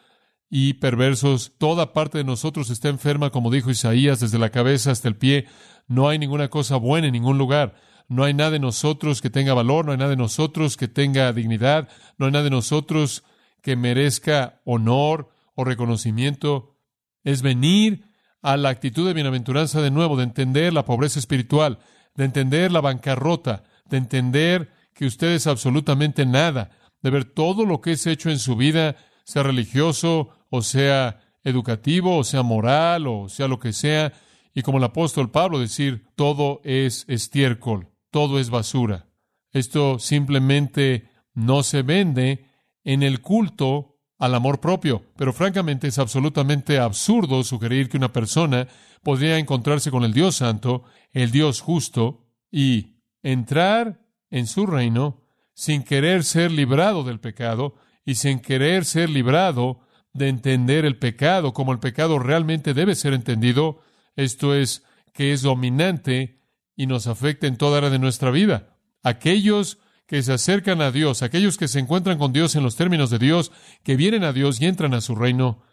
y 0.55 0.75
perversos. 0.75 1.53
Toda 1.57 1.93
parte 1.93 2.19
de 2.19 2.23
nosotros 2.23 2.69
está 2.69 2.87
enferma, 2.89 3.31
como 3.31 3.49
dijo 3.49 3.71
Isaías, 3.71 4.19
desde 4.19 4.37
la 4.37 4.51
cabeza 4.51 4.91
hasta 4.91 5.07
el 5.07 5.15
pie. 5.15 5.47
No 5.87 6.09
hay 6.09 6.19
ninguna 6.19 6.49
cosa 6.49 6.75
buena 6.75 7.07
en 7.07 7.13
ningún 7.13 7.39
lugar. 7.39 7.73
No 8.07 8.23
hay 8.23 8.33
nada 8.33 8.51
de 8.51 8.59
nosotros 8.59 9.21
que 9.21 9.29
tenga 9.29 9.53
valor, 9.53 9.85
no 9.85 9.91
hay 9.91 9.97
nada 9.97 10.11
de 10.11 10.17
nosotros 10.17 10.77
que 10.77 10.87
tenga 10.87 11.31
dignidad, 11.33 11.89
no 12.17 12.25
hay 12.25 12.31
nada 12.31 12.43
de 12.43 12.49
nosotros 12.49 13.23
que 13.61 13.75
merezca 13.75 14.61
honor 14.65 15.29
o 15.55 15.63
reconocimiento. 15.63 16.77
Es 17.23 17.41
venir 17.41 18.05
a 18.41 18.57
la 18.57 18.69
actitud 18.69 19.07
de 19.07 19.13
bienaventuranza 19.13 19.81
de 19.81 19.91
nuevo, 19.91 20.17
de 20.17 20.23
entender 20.23 20.73
la 20.73 20.85
pobreza 20.85 21.19
espiritual, 21.19 21.79
de 22.15 22.25
entender 22.25 22.71
la 22.71 22.81
bancarrota, 22.81 23.63
de 23.89 23.97
entender 23.97 24.71
que 24.93 25.05
usted 25.05 25.29
es 25.29 25.47
absolutamente 25.47 26.25
nada, 26.25 26.71
de 27.01 27.09
ver 27.09 27.25
todo 27.25 27.65
lo 27.65 27.81
que 27.81 27.93
es 27.93 28.05
hecho 28.05 28.29
en 28.29 28.39
su 28.39 28.55
vida, 28.55 28.95
sea 29.23 29.43
religioso 29.43 30.29
o 30.55 30.61
sea 30.61 31.19
educativo, 31.43 32.17
o 32.17 32.23
sea 32.23 32.43
moral, 32.43 33.07
o 33.07 33.27
sea 33.27 33.47
lo 33.47 33.59
que 33.59 33.73
sea, 33.73 34.13
y 34.53 34.61
como 34.61 34.77
el 34.77 34.83
apóstol 34.83 35.31
Pablo 35.31 35.57
decir, 35.57 36.05
todo 36.15 36.61
es 36.63 37.05
estiércol, 37.07 37.87
todo 38.13 38.39
es 38.39 38.51
basura. 38.51 39.07
Esto 39.51 39.97
simplemente 39.97 41.09
no 41.33 41.63
se 41.63 41.81
vende 41.81 42.45
en 42.83 43.01
el 43.01 43.21
culto 43.21 43.97
al 44.19 44.35
amor 44.35 44.59
propio, 44.59 45.03
pero 45.17 45.33
francamente 45.33 45.87
es 45.87 45.97
absolutamente 45.97 46.77
absurdo 46.77 47.43
sugerir 47.43 47.89
que 47.89 47.97
una 47.97 48.13
persona 48.13 48.67
podría 49.01 49.39
encontrarse 49.39 49.89
con 49.89 50.03
el 50.03 50.13
Dios 50.13 50.37
Santo, 50.37 50.83
el 51.11 51.31
Dios 51.31 51.59
justo, 51.59 52.23
y 52.51 52.99
entrar 53.23 53.99
en 54.29 54.45
su 54.45 54.67
reino 54.67 55.23
sin 55.55 55.83
querer 55.83 56.23
ser 56.23 56.51
librado 56.51 57.03
del 57.03 57.19
pecado 57.19 57.73
y 58.05 58.15
sin 58.15 58.39
querer 58.39 58.85
ser 58.85 59.09
librado 59.09 59.79
de 60.13 60.29
entender 60.29 60.85
el 60.85 60.99
pecado 60.99 61.51
como 61.51 61.71
el 61.71 61.79
pecado 61.79 62.19
realmente 62.19 62.75
debe 62.75 62.93
ser 62.93 63.13
entendido, 63.13 63.79
esto 64.15 64.53
es, 64.53 64.83
que 65.13 65.33
es 65.33 65.41
dominante 65.41 66.42
y 66.75 66.87
nos 66.87 67.07
afecta 67.07 67.47
en 67.47 67.57
toda 67.57 67.77
área 67.77 67.89
de 67.89 67.99
nuestra 67.99 68.31
vida. 68.31 68.77
Aquellos 69.03 69.79
que 70.07 70.21
se 70.21 70.33
acercan 70.33 70.81
a 70.81 70.91
Dios, 70.91 71.21
aquellos 71.21 71.57
que 71.57 71.67
se 71.67 71.79
encuentran 71.79 72.17
con 72.17 72.33
Dios 72.33 72.55
en 72.55 72.63
los 72.63 72.75
términos 72.75 73.09
de 73.09 73.19
Dios, 73.19 73.51
que 73.83 73.95
vienen 73.95 74.23
a 74.23 74.33
Dios 74.33 74.61
y 74.61 74.65
entran 74.65 74.93
a 74.93 75.01
su 75.01 75.15
reino, 75.15 75.63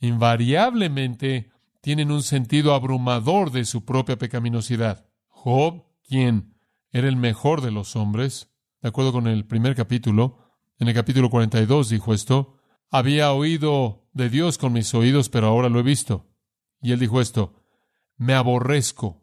invariablemente 0.00 1.50
tienen 1.80 2.10
un 2.10 2.22
sentido 2.22 2.74
abrumador 2.74 3.50
de 3.50 3.64
su 3.64 3.84
propia 3.84 4.18
pecaminosidad. 4.18 5.06
Job, 5.28 5.84
quien 6.06 6.54
era 6.90 7.08
el 7.08 7.16
mejor 7.16 7.60
de 7.60 7.70
los 7.70 7.96
hombres, 7.96 8.50
de 8.82 8.88
acuerdo 8.88 9.12
con 9.12 9.26
el 9.26 9.46
primer 9.46 9.74
capítulo, 9.74 10.38
en 10.78 10.88
el 10.88 10.94
capítulo 10.94 11.30
42 11.30 11.90
dijo 11.90 12.14
esto, 12.14 12.56
había 12.90 13.32
oído 13.32 14.08
de 14.12 14.28
Dios 14.28 14.58
con 14.58 14.72
mis 14.72 14.92
oídos, 14.94 15.28
pero 15.28 15.46
ahora 15.46 15.68
lo 15.68 15.78
he 15.78 15.82
visto. 15.82 16.26
Y 16.82 16.92
él 16.92 16.98
dijo 16.98 17.20
esto, 17.20 17.54
me 18.16 18.34
aborrezco 18.34 19.19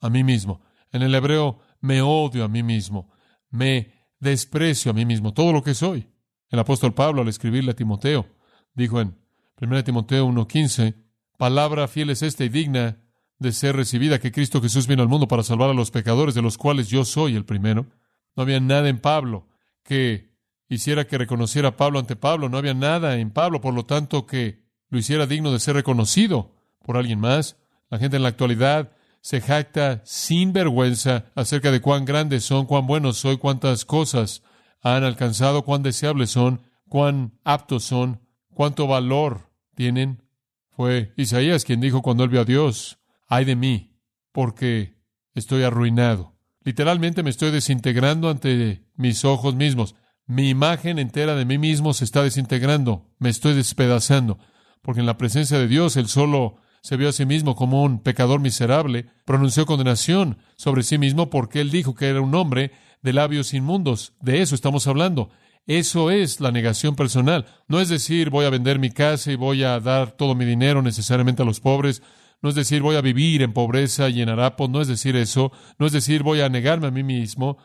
a 0.00 0.10
mí 0.10 0.24
mismo. 0.24 0.62
En 0.92 1.02
el 1.02 1.14
hebreo, 1.14 1.60
me 1.80 2.02
odio 2.02 2.44
a 2.44 2.48
mí 2.48 2.62
mismo, 2.62 3.10
me 3.50 3.92
desprecio 4.18 4.90
a 4.90 4.94
mí 4.94 5.04
mismo, 5.04 5.32
todo 5.32 5.52
lo 5.52 5.62
que 5.62 5.74
soy. 5.74 6.08
El 6.50 6.58
apóstol 6.58 6.94
Pablo, 6.94 7.22
al 7.22 7.28
escribirle 7.28 7.72
a 7.72 7.76
Timoteo, 7.76 8.26
dijo 8.74 9.00
en 9.00 9.16
1 9.60 9.84
Timoteo 9.84 10.26
1.15, 10.28 10.94
palabra 11.36 11.88
fiel 11.88 12.10
es 12.10 12.22
esta 12.22 12.44
y 12.44 12.48
digna 12.48 12.98
de 13.38 13.52
ser 13.52 13.76
recibida, 13.76 14.18
que 14.18 14.32
Cristo 14.32 14.60
Jesús 14.60 14.86
vino 14.86 15.02
al 15.02 15.08
mundo 15.08 15.26
para 15.26 15.42
salvar 15.42 15.70
a 15.70 15.74
los 15.74 15.90
pecadores, 15.90 16.34
de 16.34 16.42
los 16.42 16.58
cuales 16.58 16.88
yo 16.88 17.04
soy 17.04 17.36
el 17.36 17.44
primero. 17.44 17.86
No 18.36 18.42
había 18.42 18.60
nada 18.60 18.88
en 18.88 18.98
Pablo 18.98 19.48
que 19.82 20.30
hiciera 20.68 21.06
que 21.06 21.18
reconociera 21.18 21.68
a 21.68 21.76
Pablo 21.76 21.98
ante 21.98 22.16
Pablo, 22.16 22.48
no 22.48 22.58
había 22.58 22.74
nada 22.74 23.16
en 23.16 23.30
Pablo, 23.30 23.60
por 23.60 23.74
lo 23.74 23.86
tanto, 23.86 24.26
que 24.26 24.62
lo 24.88 24.98
hiciera 24.98 25.26
digno 25.26 25.52
de 25.52 25.58
ser 25.58 25.74
reconocido 25.74 26.54
por 26.84 26.96
alguien 26.96 27.18
más. 27.18 27.56
La 27.88 27.98
gente 27.98 28.16
en 28.16 28.22
la 28.22 28.28
actualidad 28.28 28.92
se 29.20 29.40
jacta 29.40 30.00
sin 30.04 30.52
vergüenza 30.52 31.26
acerca 31.34 31.70
de 31.70 31.80
cuán 31.80 32.04
grandes 32.04 32.44
son, 32.44 32.66
cuán 32.66 32.86
buenos 32.86 33.18
soy, 33.18 33.36
cuántas 33.36 33.84
cosas 33.84 34.42
han 34.80 35.04
alcanzado, 35.04 35.62
cuán 35.62 35.82
deseables 35.82 36.30
son, 36.30 36.62
cuán 36.88 37.38
aptos 37.44 37.84
son, 37.84 38.20
cuánto 38.52 38.86
valor 38.86 39.50
tienen. 39.74 40.22
Fue 40.70 41.12
Isaías 41.16 41.64
quien 41.64 41.80
dijo 41.80 42.02
cuando 42.02 42.24
él 42.24 42.30
vio 42.30 42.40
a 42.40 42.44
Dios, 42.44 42.98
ay 43.26 43.44
de 43.44 43.56
mí, 43.56 43.96
porque 44.32 44.96
estoy 45.34 45.62
arruinado. 45.62 46.36
Literalmente 46.62 47.22
me 47.22 47.30
estoy 47.30 47.50
desintegrando 47.50 48.28
ante 48.28 48.84
mis 48.94 49.24
ojos 49.24 49.54
mismos. 49.54 49.94
Mi 50.26 50.48
imagen 50.48 50.98
entera 50.98 51.34
de 51.34 51.44
mí 51.44 51.58
mismo 51.58 51.92
se 51.92 52.04
está 52.04 52.22
desintegrando, 52.22 53.10
me 53.18 53.28
estoy 53.28 53.54
despedazando, 53.54 54.38
porque 54.82 55.00
en 55.00 55.06
la 55.06 55.18
presencia 55.18 55.58
de 55.58 55.68
Dios 55.68 55.96
él 55.96 56.08
solo 56.08 56.56
se 56.82 56.96
vio 56.96 57.08
a 57.08 57.12
sí 57.12 57.26
mismo 57.26 57.54
como 57.54 57.82
un 57.82 58.02
pecador 58.02 58.40
miserable, 58.40 59.06
pronunció 59.24 59.66
condenación 59.66 60.38
sobre 60.56 60.82
sí 60.82 60.98
mismo 60.98 61.30
porque 61.30 61.60
él 61.60 61.70
dijo 61.70 61.94
que 61.94 62.08
era 62.08 62.20
un 62.20 62.34
hombre 62.34 62.72
de 63.02 63.12
labios 63.12 63.54
inmundos. 63.54 64.14
De 64.20 64.40
eso 64.40 64.54
estamos 64.54 64.86
hablando. 64.86 65.30
Eso 65.66 66.10
es 66.10 66.40
la 66.40 66.50
negación 66.50 66.96
personal. 66.96 67.46
No 67.68 67.80
es 67.80 67.88
decir, 67.88 68.30
voy 68.30 68.46
a 68.46 68.50
vender 68.50 68.78
mi 68.78 68.90
casa 68.90 69.30
y 69.30 69.36
voy 69.36 69.62
a 69.62 69.78
dar 69.78 70.12
todo 70.12 70.34
mi 70.34 70.44
dinero 70.44 70.82
necesariamente 70.82 71.42
a 71.42 71.46
los 71.46 71.60
pobres. 71.60 72.02
No 72.42 72.48
es 72.48 72.54
decir, 72.54 72.82
voy 72.82 72.96
a 72.96 73.02
vivir 73.02 73.42
en 73.42 73.52
pobreza 73.52 74.08
y 74.08 74.22
en 74.22 74.30
harapos. 74.30 74.70
No 74.70 74.80
es 74.80 74.88
decir 74.88 75.16
eso. 75.16 75.52
No 75.78 75.86
es 75.86 75.92
decir, 75.92 76.22
voy 76.22 76.40
a 76.40 76.48
negarme 76.48 76.86
a 76.86 76.90
mí 76.90 77.02
mismo 77.02 77.58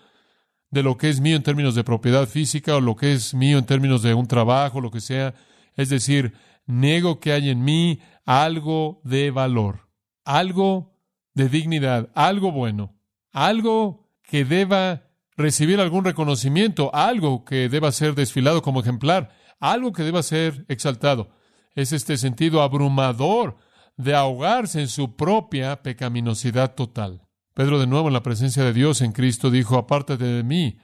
de 0.71 0.83
lo 0.83 0.97
que 0.97 1.09
es 1.09 1.21
mío 1.21 1.37
en 1.37 1.43
términos 1.43 1.73
de 1.73 1.85
propiedad 1.85 2.27
física 2.27 2.75
o 2.75 2.81
lo 2.81 2.95
que 2.95 3.13
es 3.13 3.33
mío 3.33 3.57
en 3.57 3.65
términos 3.65 4.01
de 4.01 4.13
un 4.13 4.27
trabajo, 4.27 4.81
lo 4.81 4.91
que 4.91 4.99
sea. 4.99 5.33
Es 5.75 5.89
decir, 5.89 6.33
nego 6.65 7.19
que 7.19 7.31
hay 7.31 7.49
en 7.49 7.63
mí 7.63 7.99
algo 8.25 9.01
de 9.03 9.31
valor, 9.31 9.89
algo 10.23 10.93
de 11.33 11.49
dignidad, 11.49 12.09
algo 12.15 12.51
bueno, 12.51 12.95
algo 13.31 14.09
que 14.23 14.45
deba 14.45 15.03
recibir 15.37 15.79
algún 15.79 16.05
reconocimiento, 16.05 16.93
algo 16.93 17.45
que 17.45 17.69
deba 17.69 17.91
ser 17.91 18.15
desfilado 18.15 18.61
como 18.61 18.81
ejemplar, 18.81 19.31
algo 19.59 19.93
que 19.93 20.03
deba 20.03 20.23
ser 20.23 20.65
exaltado. 20.69 21.29
Es 21.75 21.91
este 21.91 22.17
sentido 22.17 22.61
abrumador 22.61 23.57
de 23.97 24.15
ahogarse 24.15 24.81
en 24.81 24.87
su 24.87 25.15
propia 25.15 25.83
pecaminosidad 25.83 26.73
total. 26.75 27.21
Pedro 27.53 27.79
de 27.79 27.87
nuevo 27.87 28.07
en 28.07 28.13
la 28.13 28.23
presencia 28.23 28.63
de 28.63 28.73
Dios 28.73 29.01
en 29.01 29.11
Cristo 29.11 29.49
dijo, 29.49 29.77
apártate 29.77 30.25
de 30.25 30.43
mí, 30.43 30.79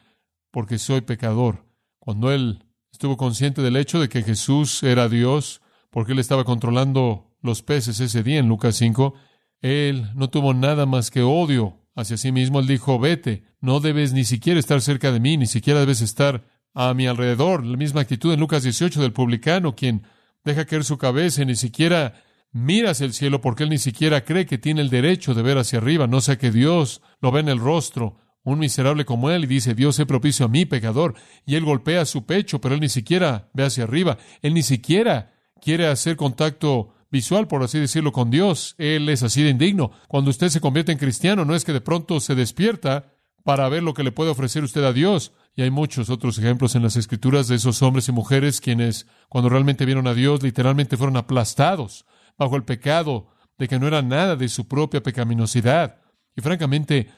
porque 0.52 0.78
soy 0.78 1.02
pecador. 1.02 1.66
Cuando 2.00 2.32
él 2.32 2.66
estuvo 2.92 3.18
consciente 3.18 3.62
del 3.62 3.78
hecho 3.78 4.00
de 4.00 4.10
que 4.10 4.24
Jesús 4.24 4.84
era 4.84 5.10
Dios, 5.10 5.62
porque 5.90 6.14
él 6.14 6.20
estaba 6.20 6.44
controlando 6.44 7.31
los 7.42 7.62
peces 7.62 8.00
ese 8.00 8.24
día 8.24 8.40
en 8.40 8.48
Lucas 8.48 8.76
5, 8.76 9.14
él 9.62 10.10
no 10.16 10.30
tuvo 10.30 10.54
nada 10.54 10.86
más 10.86 11.12
que 11.12 11.22
odio 11.22 11.78
hacia 11.96 12.18
sí 12.18 12.32
mismo. 12.32 12.60
Él 12.60 12.68
dijo, 12.68 13.00
vete, 13.00 13.44
no 13.60 13.80
debes 13.80 14.14
ni 14.14 14.24
siquiera 14.24 14.60
estar 14.60 14.82
cerca 14.82 15.12
de 15.12 15.20
mí, 15.20 15.38
ni 15.38 15.48
siquiera 15.48 15.80
debes 15.80 16.02
estar 16.02 16.44
a 16.74 16.94
mi 16.94 17.08
alrededor. 17.08 17.66
La 17.66 17.78
misma 17.78 18.02
actitud 18.02 18.34
en 18.34 18.40
Lucas 18.40 18.64
18 18.64 19.02
del 19.02 19.14
publicano, 19.14 19.76
quien 19.76 20.04
deja 20.44 20.66
caer 20.66 20.84
su 20.84 20.98
cabeza 20.98 21.44
y 21.44 21.46
ni 21.46 21.56
siquiera 21.56 22.16
mira 22.52 22.92
hacia 22.92 23.06
el 23.06 23.14
cielo 23.14 23.42
porque 23.42 23.64
él 23.64 23.70
ni 23.70 23.78
siquiera 23.78 24.26
cree 24.26 24.46
que 24.46 24.58
tiene 24.58 24.82
el 24.82 24.90
derecho 24.90 25.34
de 25.34 25.42
ver 25.42 25.58
hacia 25.58 25.80
arriba, 25.80 26.08
no 26.08 26.22
sea 26.22 26.38
que 26.38 26.52
Dios 26.52 27.02
lo 27.22 27.32
ve 27.32 27.40
en 27.40 27.50
el 27.50 27.60
rostro, 27.60 28.18
un 28.44 28.60
miserable 28.60 29.06
como 29.06 29.30
él, 29.30 29.44
y 29.44 29.48
dice, 29.48 29.76
Dios 29.76 30.00
es 30.00 30.06
propicio 30.06 30.48
a 30.48 30.50
mí, 30.50 30.66
pecador, 30.66 31.14
y 31.46 31.56
él 31.56 31.64
golpea 31.64 32.06
su 32.06 32.26
pecho, 32.26 32.60
pero 32.60 32.76
él 32.76 32.82
ni 32.82 32.90
siquiera 32.90 33.50
ve 33.54 33.64
hacia 33.64 33.84
arriba, 33.84 34.18
él 34.42 34.54
ni 34.54 34.64
siquiera 34.64 35.34
quiere 35.62 35.88
hacer 35.88 36.16
contacto 36.16 36.94
visual, 37.12 37.48
por 37.48 37.62
así 37.62 37.78
decirlo, 37.78 38.12
con 38.12 38.32
Dios. 38.32 38.76
Él 38.78 39.10
es 39.10 39.22
así 39.22 39.44
de 39.44 39.50
indigno. 39.50 39.92
Cuando 40.08 40.32
usted 40.32 40.50
se 40.50 40.62
convierte 40.62 40.92
en 40.92 40.98
cristiano, 40.98 41.46
no 41.46 41.56
es 41.56 41.66
que 41.66 41.74
de 41.74 41.82
pronto 41.82 42.20
se 42.20 42.36
despierta 42.36 43.14
para 43.44 43.68
ver 43.70 43.84
lo 43.84 43.94
que 43.94 44.04
le 44.04 44.12
puede 44.12 44.32
ofrecer 44.32 44.64
usted 44.64 44.84
a 44.84 44.94
Dios. 44.94 45.34
Y 45.56 45.62
hay 45.64 45.72
muchos 45.72 46.10
otros 46.10 46.38
ejemplos 46.38 46.76
en 46.76 46.84
las 46.84 46.96
escrituras 46.96 47.48
de 47.48 47.56
esos 47.56 47.82
hombres 47.82 48.08
y 48.08 48.12
mujeres 48.12 48.62
quienes, 48.62 49.08
cuando 49.30 49.50
realmente 49.50 49.86
vieron 49.86 50.08
a 50.08 50.14
Dios, 50.14 50.42
literalmente 50.42 50.98
fueron 50.98 51.18
aplastados 51.18 52.06
bajo 52.38 52.56
el 52.56 52.64
pecado 52.64 53.28
de 53.58 53.68
que 53.68 53.78
no 53.78 53.88
era 53.88 54.02
nada 54.02 54.36
de 54.36 54.48
su 54.48 54.68
propia 54.68 55.04
pecaminosidad. 55.04 55.98
Y 56.36 56.42
francamente, 56.42 57.10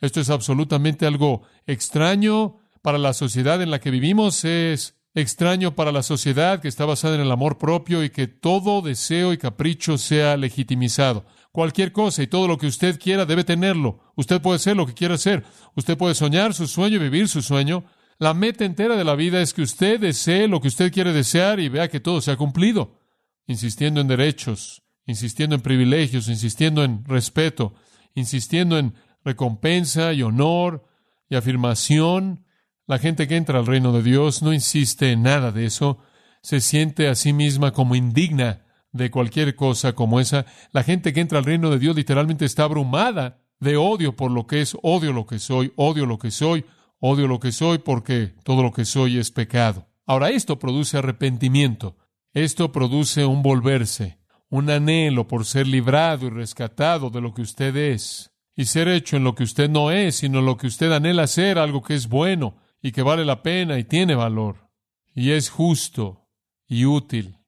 esto 0.00 0.20
es 0.20 0.30
absolutamente 0.30 1.06
algo 1.06 1.42
extraño 1.66 2.56
para 2.80 2.98
la 2.98 3.12
sociedad 3.12 3.60
en 3.62 3.70
la 3.70 3.80
que 3.80 3.90
vivimos. 3.90 4.44
Es 4.44 4.96
extraño 5.14 5.74
para 5.74 5.92
la 5.92 6.02
sociedad 6.02 6.60
que 6.60 6.68
está 6.68 6.86
basada 6.86 7.16
en 7.16 7.20
el 7.20 7.30
amor 7.30 7.58
propio 7.58 8.02
y 8.02 8.10
que 8.10 8.26
todo 8.26 8.80
deseo 8.80 9.32
y 9.32 9.38
capricho 9.38 9.98
sea 9.98 10.36
legitimizado. 10.36 11.26
Cualquier 11.52 11.92
cosa 11.92 12.22
y 12.22 12.26
todo 12.26 12.48
lo 12.48 12.56
que 12.56 12.66
usted 12.66 12.98
quiera 12.98 13.26
debe 13.26 13.44
tenerlo. 13.44 14.00
Usted 14.16 14.40
puede 14.40 14.58
ser 14.58 14.76
lo 14.76 14.86
que 14.86 14.94
quiera 14.94 15.18
ser. 15.18 15.44
Usted 15.76 15.98
puede 15.98 16.14
soñar 16.14 16.54
su 16.54 16.66
sueño 16.66 16.96
y 16.96 17.00
vivir 17.00 17.28
su 17.28 17.42
sueño. 17.42 17.84
La 18.18 18.32
meta 18.32 18.64
entera 18.64 18.96
de 18.96 19.04
la 19.04 19.14
vida 19.14 19.42
es 19.42 19.52
que 19.52 19.62
usted 19.62 20.00
desee 20.00 20.48
lo 20.48 20.60
que 20.60 20.68
usted 20.68 20.90
quiere 20.90 21.12
desear 21.12 21.60
y 21.60 21.68
vea 21.68 21.88
que 21.88 22.00
todo 22.00 22.22
se 22.22 22.30
ha 22.30 22.36
cumplido. 22.36 22.98
Insistiendo 23.46 24.00
en 24.00 24.08
derechos, 24.08 24.82
insistiendo 25.04 25.54
en 25.54 25.60
privilegios, 25.60 26.28
insistiendo 26.28 26.84
en 26.84 27.04
respeto, 27.04 27.74
insistiendo 28.14 28.78
en 28.78 28.94
recompensa 29.24 30.14
y 30.14 30.22
honor 30.22 30.86
y 31.28 31.36
afirmación 31.36 32.46
la 32.86 32.98
gente 32.98 33.28
que 33.28 33.36
entra 33.36 33.58
al 33.58 33.66
reino 33.66 33.92
de 33.92 34.02
Dios 34.02 34.42
no 34.42 34.52
insiste 34.52 35.12
en 35.12 35.22
nada 35.22 35.52
de 35.52 35.66
eso, 35.66 35.98
se 36.42 36.60
siente 36.60 37.08
a 37.08 37.14
sí 37.14 37.32
misma 37.32 37.72
como 37.72 37.94
indigna 37.94 38.66
de 38.92 39.10
cualquier 39.10 39.54
cosa 39.54 39.94
como 39.94 40.20
esa. 40.20 40.46
La 40.72 40.82
gente 40.82 41.12
que 41.12 41.20
entra 41.20 41.38
al 41.38 41.44
reino 41.44 41.70
de 41.70 41.78
Dios 41.78 41.96
literalmente 41.96 42.44
está 42.44 42.64
abrumada 42.64 43.42
de 43.60 43.76
odio 43.76 44.16
por 44.16 44.30
lo 44.30 44.46
que 44.46 44.60
es, 44.60 44.76
odio 44.82 45.12
lo 45.12 45.26
que 45.26 45.38
soy, 45.38 45.72
odio 45.76 46.06
lo 46.06 46.18
que 46.18 46.30
soy, 46.30 46.64
odio 46.98 47.28
lo 47.28 47.38
que 47.38 47.52
soy 47.52 47.78
porque 47.78 48.34
todo 48.44 48.62
lo 48.62 48.72
que 48.72 48.84
soy 48.84 49.18
es 49.18 49.30
pecado. 49.30 49.88
Ahora 50.04 50.30
esto 50.30 50.58
produce 50.58 50.98
arrepentimiento, 50.98 51.96
esto 52.34 52.72
produce 52.72 53.24
un 53.24 53.42
volverse, 53.42 54.18
un 54.50 54.68
anhelo 54.68 55.28
por 55.28 55.46
ser 55.46 55.68
librado 55.68 56.26
y 56.26 56.30
rescatado 56.30 57.08
de 57.10 57.20
lo 57.20 57.32
que 57.34 57.42
usted 57.42 57.76
es, 57.76 58.32
y 58.56 58.64
ser 58.64 58.88
hecho 58.88 59.16
en 59.16 59.24
lo 59.24 59.34
que 59.34 59.44
usted 59.44 59.70
no 59.70 59.92
es, 59.92 60.16
sino 60.16 60.42
lo 60.42 60.56
que 60.56 60.66
usted 60.66 60.90
anhela 60.92 61.26
ser, 61.28 61.58
algo 61.58 61.82
que 61.82 61.94
es 61.94 62.08
bueno, 62.08 62.56
y 62.82 62.92
que 62.92 63.02
vale 63.02 63.24
la 63.24 63.42
pena 63.42 63.78
y 63.78 63.84
tiene 63.84 64.14
valor 64.14 64.68
y 65.14 65.30
es 65.30 65.48
justo 65.48 66.28
y 66.66 66.84
útil. 66.84 67.38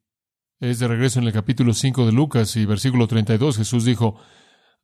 Es 0.61 0.79
de 0.79 0.89
regreso 0.89 1.19
en 1.19 1.27
el 1.27 1.33
capítulo 1.33 1.75
5 1.75 2.07
de 2.07 2.13
Lucas 2.13 2.57
y 2.57 2.65
versículo 2.65 3.09
32 3.09 3.59
Jesús 3.59 3.85
dijo, 3.85 4.19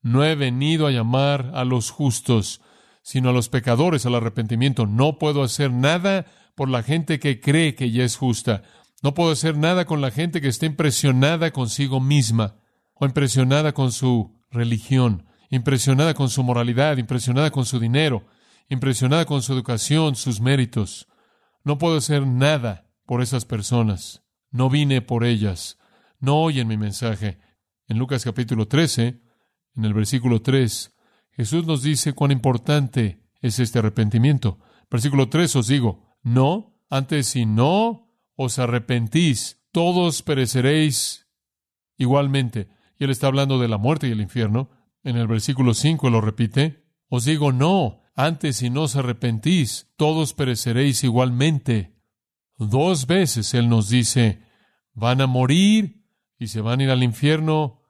no 0.02 0.24
he 0.24 0.34
venido 0.34 0.86
a 0.86 0.90
llamar 0.90 1.52
a 1.54 1.64
los 1.64 1.90
justos, 1.90 2.60
sino 3.02 3.30
a 3.30 3.32
los 3.32 3.48
pecadores 3.48 4.06
al 4.06 4.14
arrepentimiento. 4.14 4.86
No 4.86 5.18
puedo 5.18 5.42
hacer 5.42 5.70
nada 5.70 6.26
por 6.54 6.68
la 6.68 6.82
gente 6.82 7.18
que 7.18 7.40
cree 7.40 7.74
que 7.74 7.90
ya 7.90 8.04
es 8.04 8.16
justa. 8.16 8.62
No 9.02 9.14
puedo 9.14 9.30
hacer 9.30 9.56
nada 9.56 9.84
con 9.84 10.00
la 10.00 10.10
gente 10.10 10.40
que 10.40 10.48
está 10.48 10.66
impresionada 10.66 11.52
consigo 11.52 12.00
misma 12.00 12.56
o 12.94 13.06
impresionada 13.06 13.72
con 13.72 13.92
su 13.92 14.38
religión, 14.50 15.26
impresionada 15.50 16.14
con 16.14 16.28
su 16.28 16.42
moralidad, 16.42 16.98
impresionada 16.98 17.50
con 17.50 17.64
su 17.64 17.78
dinero, 17.78 18.26
impresionada 18.70 19.26
con 19.26 19.42
su 19.42 19.52
educación, 19.52 20.16
sus 20.16 20.40
méritos. 20.40 21.08
No 21.64 21.76
puedo 21.76 21.98
hacer 21.98 22.26
nada 22.26 22.90
por 23.04 23.20
esas 23.20 23.44
personas. 23.44 24.22
No 24.50 24.70
vine 24.70 25.02
por 25.02 25.24
ellas. 25.24 25.78
No 26.20 26.40
oyen 26.40 26.68
mi 26.68 26.78
mensaje. 26.78 27.38
En 27.88 27.98
Lucas 27.98 28.24
capítulo 28.24 28.68
13, 28.68 29.20
en 29.76 29.84
el 29.84 29.92
versículo 29.92 30.40
3, 30.40 30.96
Jesús 31.32 31.66
nos 31.66 31.82
dice 31.82 32.12
cuán 32.12 32.30
importante 32.30 33.26
es 33.40 33.58
este 33.58 33.80
arrepentimiento. 33.80 34.58
Versículo 34.88 35.28
3 35.28 35.56
os 35.56 35.66
digo, 35.66 36.16
no, 36.22 36.80
antes 36.88 37.26
si 37.28 37.46
no 37.46 38.14
os 38.36 38.58
arrepentís, 38.58 39.60
todos 39.72 40.22
pereceréis 40.22 41.26
igualmente. 41.96 42.68
Y 42.98 43.04
él 43.04 43.10
está 43.10 43.26
hablando 43.26 43.58
de 43.58 43.68
la 43.68 43.78
muerte 43.78 44.08
y 44.08 44.12
el 44.12 44.20
infierno. 44.20 44.70
En 45.02 45.16
el 45.16 45.26
versículo 45.26 45.74
5 45.74 46.10
lo 46.10 46.20
repite, 46.20 46.84
os 47.08 47.24
digo 47.24 47.52
no, 47.52 47.99
antes, 48.14 48.56
si 48.56 48.70
no 48.70 48.82
os 48.82 48.96
arrepentís, 48.96 49.88
todos 49.96 50.34
pereceréis 50.34 51.04
igualmente. 51.04 51.96
Dos 52.58 53.06
veces 53.06 53.54
Él 53.54 53.68
nos 53.68 53.88
dice, 53.88 54.42
van 54.92 55.20
a 55.20 55.26
morir 55.26 56.04
y 56.38 56.48
se 56.48 56.60
van 56.60 56.80
a 56.80 56.84
ir 56.84 56.90
al 56.90 57.02
infierno 57.02 57.80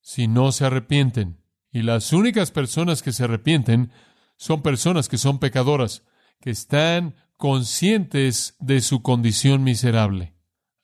si 0.00 0.28
no 0.28 0.52
se 0.52 0.64
arrepienten. 0.64 1.42
Y 1.72 1.82
las 1.82 2.12
únicas 2.12 2.50
personas 2.50 3.02
que 3.02 3.12
se 3.12 3.24
arrepienten 3.24 3.92
son 4.36 4.62
personas 4.62 5.08
que 5.08 5.18
son 5.18 5.38
pecadoras, 5.38 6.04
que 6.40 6.50
están 6.50 7.14
conscientes 7.36 8.56
de 8.58 8.80
su 8.80 9.02
condición 9.02 9.62
miserable. 9.62 10.34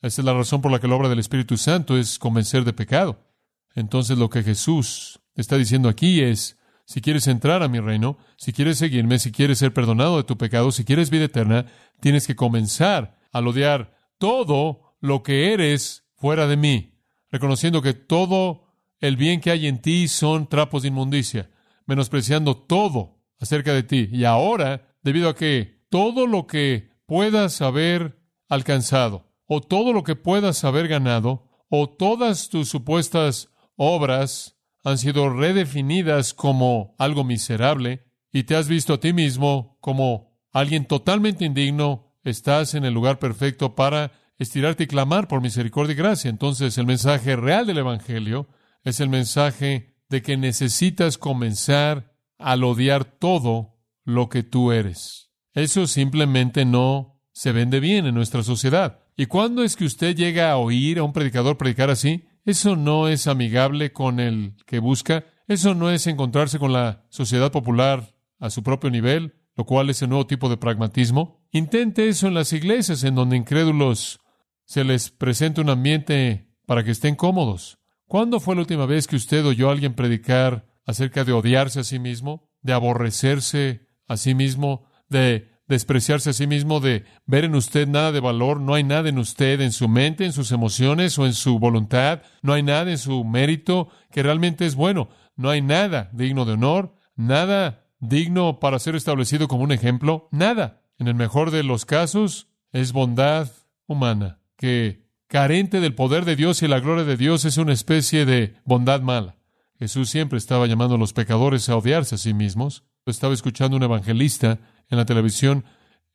Esa 0.01 0.21
es 0.21 0.25
la 0.25 0.35
razón 0.35 0.61
por 0.61 0.71
la 0.71 0.79
que 0.79 0.89
la 0.89 0.95
obra 0.95 1.09
del 1.09 1.19
Espíritu 1.19 1.57
Santo 1.57 1.97
es 1.99 2.19
convencer 2.19 2.65
de 2.65 2.73
pecado. 2.73 3.27
Entonces 3.75 4.19
lo 4.19 4.31
que 4.31 4.43
Jesús 4.43 5.21
está 5.35 5.57
diciendo 5.57 5.89
aquí 5.89 6.21
es, 6.21 6.59
si 6.87 7.01
quieres 7.01 7.27
entrar 7.27 7.63
a 7.63 7.69
mi 7.69 7.81
reino, 7.81 8.17
si 8.37 8.53
quieres 8.53 8.79
seguirme, 8.79 9.19
si 9.19 9.33
quieres 9.33 9.59
ser 9.59 9.75
perdonado 9.75 10.17
de 10.17 10.25
tu 10.25 10.39
pecado, 10.39 10.71
si 10.71 10.85
quieres 10.85 11.11
vida 11.11 11.25
eterna, 11.25 11.67
tienes 12.01 12.27
que 12.27 12.37
comenzar 12.37 13.19
a 13.33 13.41
odiar 13.41 13.95
todo 14.19 14.97
lo 15.01 15.23
que 15.23 15.53
eres 15.53 16.05
fuera 16.15 16.47
de 16.47 16.57
mí, 16.57 16.95
reconociendo 17.31 17.83
que 17.83 17.93
todo 17.93 18.67
el 19.01 19.17
bien 19.17 19.41
que 19.41 19.51
hay 19.51 19.67
en 19.67 19.83
ti 19.83 20.07
son 20.07 20.49
trapos 20.49 20.83
de 20.83 20.89
inmundicia, 20.89 21.51
menospreciando 21.87 22.57
todo 22.57 23.19
acerca 23.41 23.75
de 23.75 23.83
ti. 23.83 24.09
Y 24.13 24.25
ahora, 24.25 24.95
debido 25.03 25.29
a 25.29 25.35
que 25.35 25.85
todo 25.91 26.27
lo 26.27 26.47
que 26.47 26.91
puedas 27.07 27.61
haber 27.63 28.23
alcanzado, 28.49 29.33
o 29.47 29.61
todo 29.61 29.93
lo 29.93 30.05
que 30.05 30.15
puedas 30.15 30.65
haber 30.65 30.87
ganado, 30.87 31.49
o 31.69 31.89
todas 31.89 32.49
tus 32.49 32.69
supuestas 32.69 33.51
obras 33.75 34.56
han 34.87 34.99
sido 34.99 35.31
redefinidas 35.31 36.33
como 36.33 36.95
algo 36.97 37.25
miserable, 37.25 38.05
y 38.33 38.45
te 38.45 38.55
has 38.55 38.69
visto 38.69 38.95
a 38.95 39.01
ti 39.01 39.13
mismo 39.13 39.79
como 39.81 40.39
alguien 40.53 40.85
totalmente 40.85 41.45
indigno, 41.45 42.15
estás 42.23 42.75
en 42.75 42.85
el 42.85 42.95
lugar 42.95 43.19
perfecto 43.19 43.75
para 43.75 44.13
estirarte 44.39 44.85
y 44.85 44.87
clamar 44.87 45.27
por 45.27 45.41
misericordia 45.41 45.95
y 45.95 45.97
gracia. 45.97 46.29
Entonces, 46.29 46.79
el 46.79 46.87
mensaje 46.87 47.35
real 47.35 47.67
del 47.67 47.79
Evangelio 47.79 48.47
es 48.85 49.01
el 49.01 49.09
mensaje 49.09 49.97
de 50.09 50.23
que 50.23 50.37
necesitas 50.37 51.19
comenzar 51.19 52.15
al 52.39 52.63
odiar 52.63 53.07
todo 53.07 53.81
lo 54.05 54.29
que 54.29 54.45
tú 54.45 54.71
eres. 54.71 55.33
Eso 55.53 55.89
simplemente 55.89 56.65
no 56.65 57.21
se 57.33 57.51
vende 57.51 57.81
bien 57.81 58.07
en 58.07 58.15
nuestra 58.15 58.45
sociedad. 58.45 59.01
¿Y 59.17 59.27
cuándo 59.27 59.65
es 59.65 59.75
que 59.75 59.85
usted 59.85 60.15
llega 60.15 60.53
a 60.53 60.59
oír 60.59 61.01
a 61.01 61.03
un 61.03 61.13
predicador 61.13 61.59
predicar 61.59 61.91
así? 61.91 62.29
Eso 62.47 62.77
no 62.77 63.09
es 63.09 63.27
amigable 63.27 63.93
con 63.93 64.21
el 64.21 64.55
que 64.67 64.79
busca. 64.79 65.25
Eso 65.49 65.75
no 65.75 65.91
es 65.91 66.07
encontrarse 66.07 66.61
con 66.61 66.73
la 66.73 67.05
sociedad 67.11 67.51
popular 67.51 68.15
a 68.39 68.51
su 68.51 68.63
propio 68.63 68.89
nivel, 68.89 69.35
lo 69.57 69.65
cual 69.65 69.91
es 69.91 70.01
el 70.01 70.11
nuevo 70.11 70.29
tipo 70.29 70.49
de 70.49 70.57
pragmatismo. 70.57 71.45
Intente 71.51 72.09
eso 72.09 72.29
en 72.29 72.35
las 72.35 72.53
iglesias, 72.53 73.03
en 73.03 73.17
donde 73.17 73.37
incrédulos 73.37 74.21
se 74.65 74.85
les 74.85 75.11
presenta 75.11 75.61
un 75.61 75.71
ambiente 75.71 76.49
para 76.67 76.85
que 76.85 76.93
estén 76.93 77.17
cómodos. 77.17 77.79
¿Cuándo 78.07 78.39
fue 78.39 78.55
la 78.55 78.61
última 78.61 78.87
vez 78.87 79.09
que 79.09 79.17
usted 79.17 79.45
oyó 79.45 79.69
a 79.69 79.73
alguien 79.73 79.95
predicar 79.95 80.67
acerca 80.85 81.25
de 81.25 81.33
odiarse 81.33 81.81
a 81.81 81.85
sí 81.85 81.99
mismo, 81.99 82.49
de 82.63 82.75
aborrecerse 82.75 83.89
a 84.07 84.17
sí 84.17 84.37
mismo, 84.37 84.87
de 85.09 85.51
despreciarse 85.69 86.31
a 86.31 86.33
sí 86.33 86.47
mismo, 86.47 86.81
de 86.81 87.05
ver 87.27 87.45
en 87.45 87.55
usted 87.55 87.89
nada 87.89 88.13
de 88.13 88.21
valor, 88.21 88.61
no 88.61 88.75
hay 88.75 88.85
nada 88.85 89.09
en 89.09 89.19
usted, 89.19 89.61
en 89.61 89.73
su 89.73 89.89
mente, 89.89 90.25
en 90.25 90.33
sus 90.33 90.53
emociones 90.53 91.19
o 91.19 91.27
en 91.27 91.35
su 91.35 91.59
voluntad, 91.59 92.23
no 92.43 92.53
hay 92.53 92.63
nada 92.63 92.91
en 92.91 92.99
su 92.99 93.25
mérito 93.25 93.89
que 94.13 94.23
realmente 94.23 94.67
es 94.67 94.75
bueno, 94.75 95.09
no 95.37 95.51
hay 95.51 95.63
nada 95.63 96.11
digno 96.13 96.45
de 96.45 96.53
honor, 96.53 96.95
nada 97.17 97.87
digno 97.99 98.61
para 98.61 98.79
ser 98.79 98.95
establecido 98.95 99.49
como 99.49 99.65
un 99.65 99.73
ejemplo, 99.73 100.29
nada. 100.31 100.83
En 100.99 101.09
el 101.09 101.15
mejor 101.15 101.51
de 101.51 101.63
los 101.63 101.85
casos 101.85 102.49
es 102.73 102.93
bondad 102.93 103.51
humana, 103.87 104.41
que 104.57 105.07
carente 105.27 105.81
del 105.81 105.95
poder 105.95 106.25
de 106.25 106.37
Dios 106.37 106.63
y 106.63 106.69
la 106.69 106.81
gloria 106.81 107.05
de 107.05 107.17
Dios, 107.17 107.45
es 107.45 107.57
una 107.57 107.73
especie 107.73 108.25
de 108.25 108.55
bondad 108.65 109.01
mala. 109.01 109.37
Jesús 109.79 110.09
siempre 110.09 110.39
estaba 110.39 110.67
llamando 110.67 110.95
a 110.95 110.99
los 110.99 111.13
pecadores 111.13 111.69
a 111.69 111.77
odiarse 111.77 112.15
a 112.15 112.19
sí 112.19 112.33
mismos. 112.33 112.85
Estaba 113.05 113.35
escuchando 113.35 113.77
un 113.77 113.83
evangelista 113.83 114.59
en 114.91 114.99
la 114.99 115.05
televisión. 115.05 115.65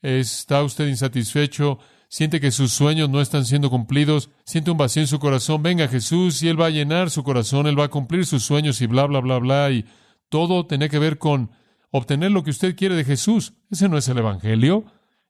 ¿Está 0.01 0.63
usted 0.63 0.88
insatisfecho? 0.88 1.80
¿Siente 2.08 2.42
que 2.42 2.51
sus 2.51 2.74
sueños 2.74 3.10
no 3.10 3.22
están 3.22 3.46
siendo 3.46 3.70
cumplidos? 3.70 4.30
¿Siente 4.44 4.72
un 4.72 4.78
vacío 4.78 5.01
en 5.01 5.08
su 5.08 5.20
corazón? 5.20 5.63
Venga 5.63 5.88
Jesús 5.88 6.44
y 6.44 6.50
Él 6.50 6.60
va 6.60 6.66
a 6.66 6.72
llenar 6.72 7.10
su 7.10 7.24
corazón, 7.24 7.68
Él 7.68 7.80
va 7.80 7.86
a 7.86 7.90
cumplir 7.90 8.25
sus 8.25 8.44
sueños 8.44 8.82
y 8.82 8.88
bla, 8.88 9.06
bla, 9.06 9.20
bla, 9.22 9.38
bla. 9.38 9.72
Y 9.72 9.86
todo 10.28 10.66
tiene 10.66 10.90
que 10.90 11.00
ver 11.00 11.18
con 11.18 11.51
obtener 11.92 12.32
lo 12.32 12.44
que 12.44 12.50
usted 12.50 12.75
quiere 12.75 12.96
de 12.96 13.06
Jesús. 13.06 13.54
Ese 13.70 13.88
no 13.88 13.98
es 13.98 14.08
el 14.10 14.18
Evangelio. 14.18 14.86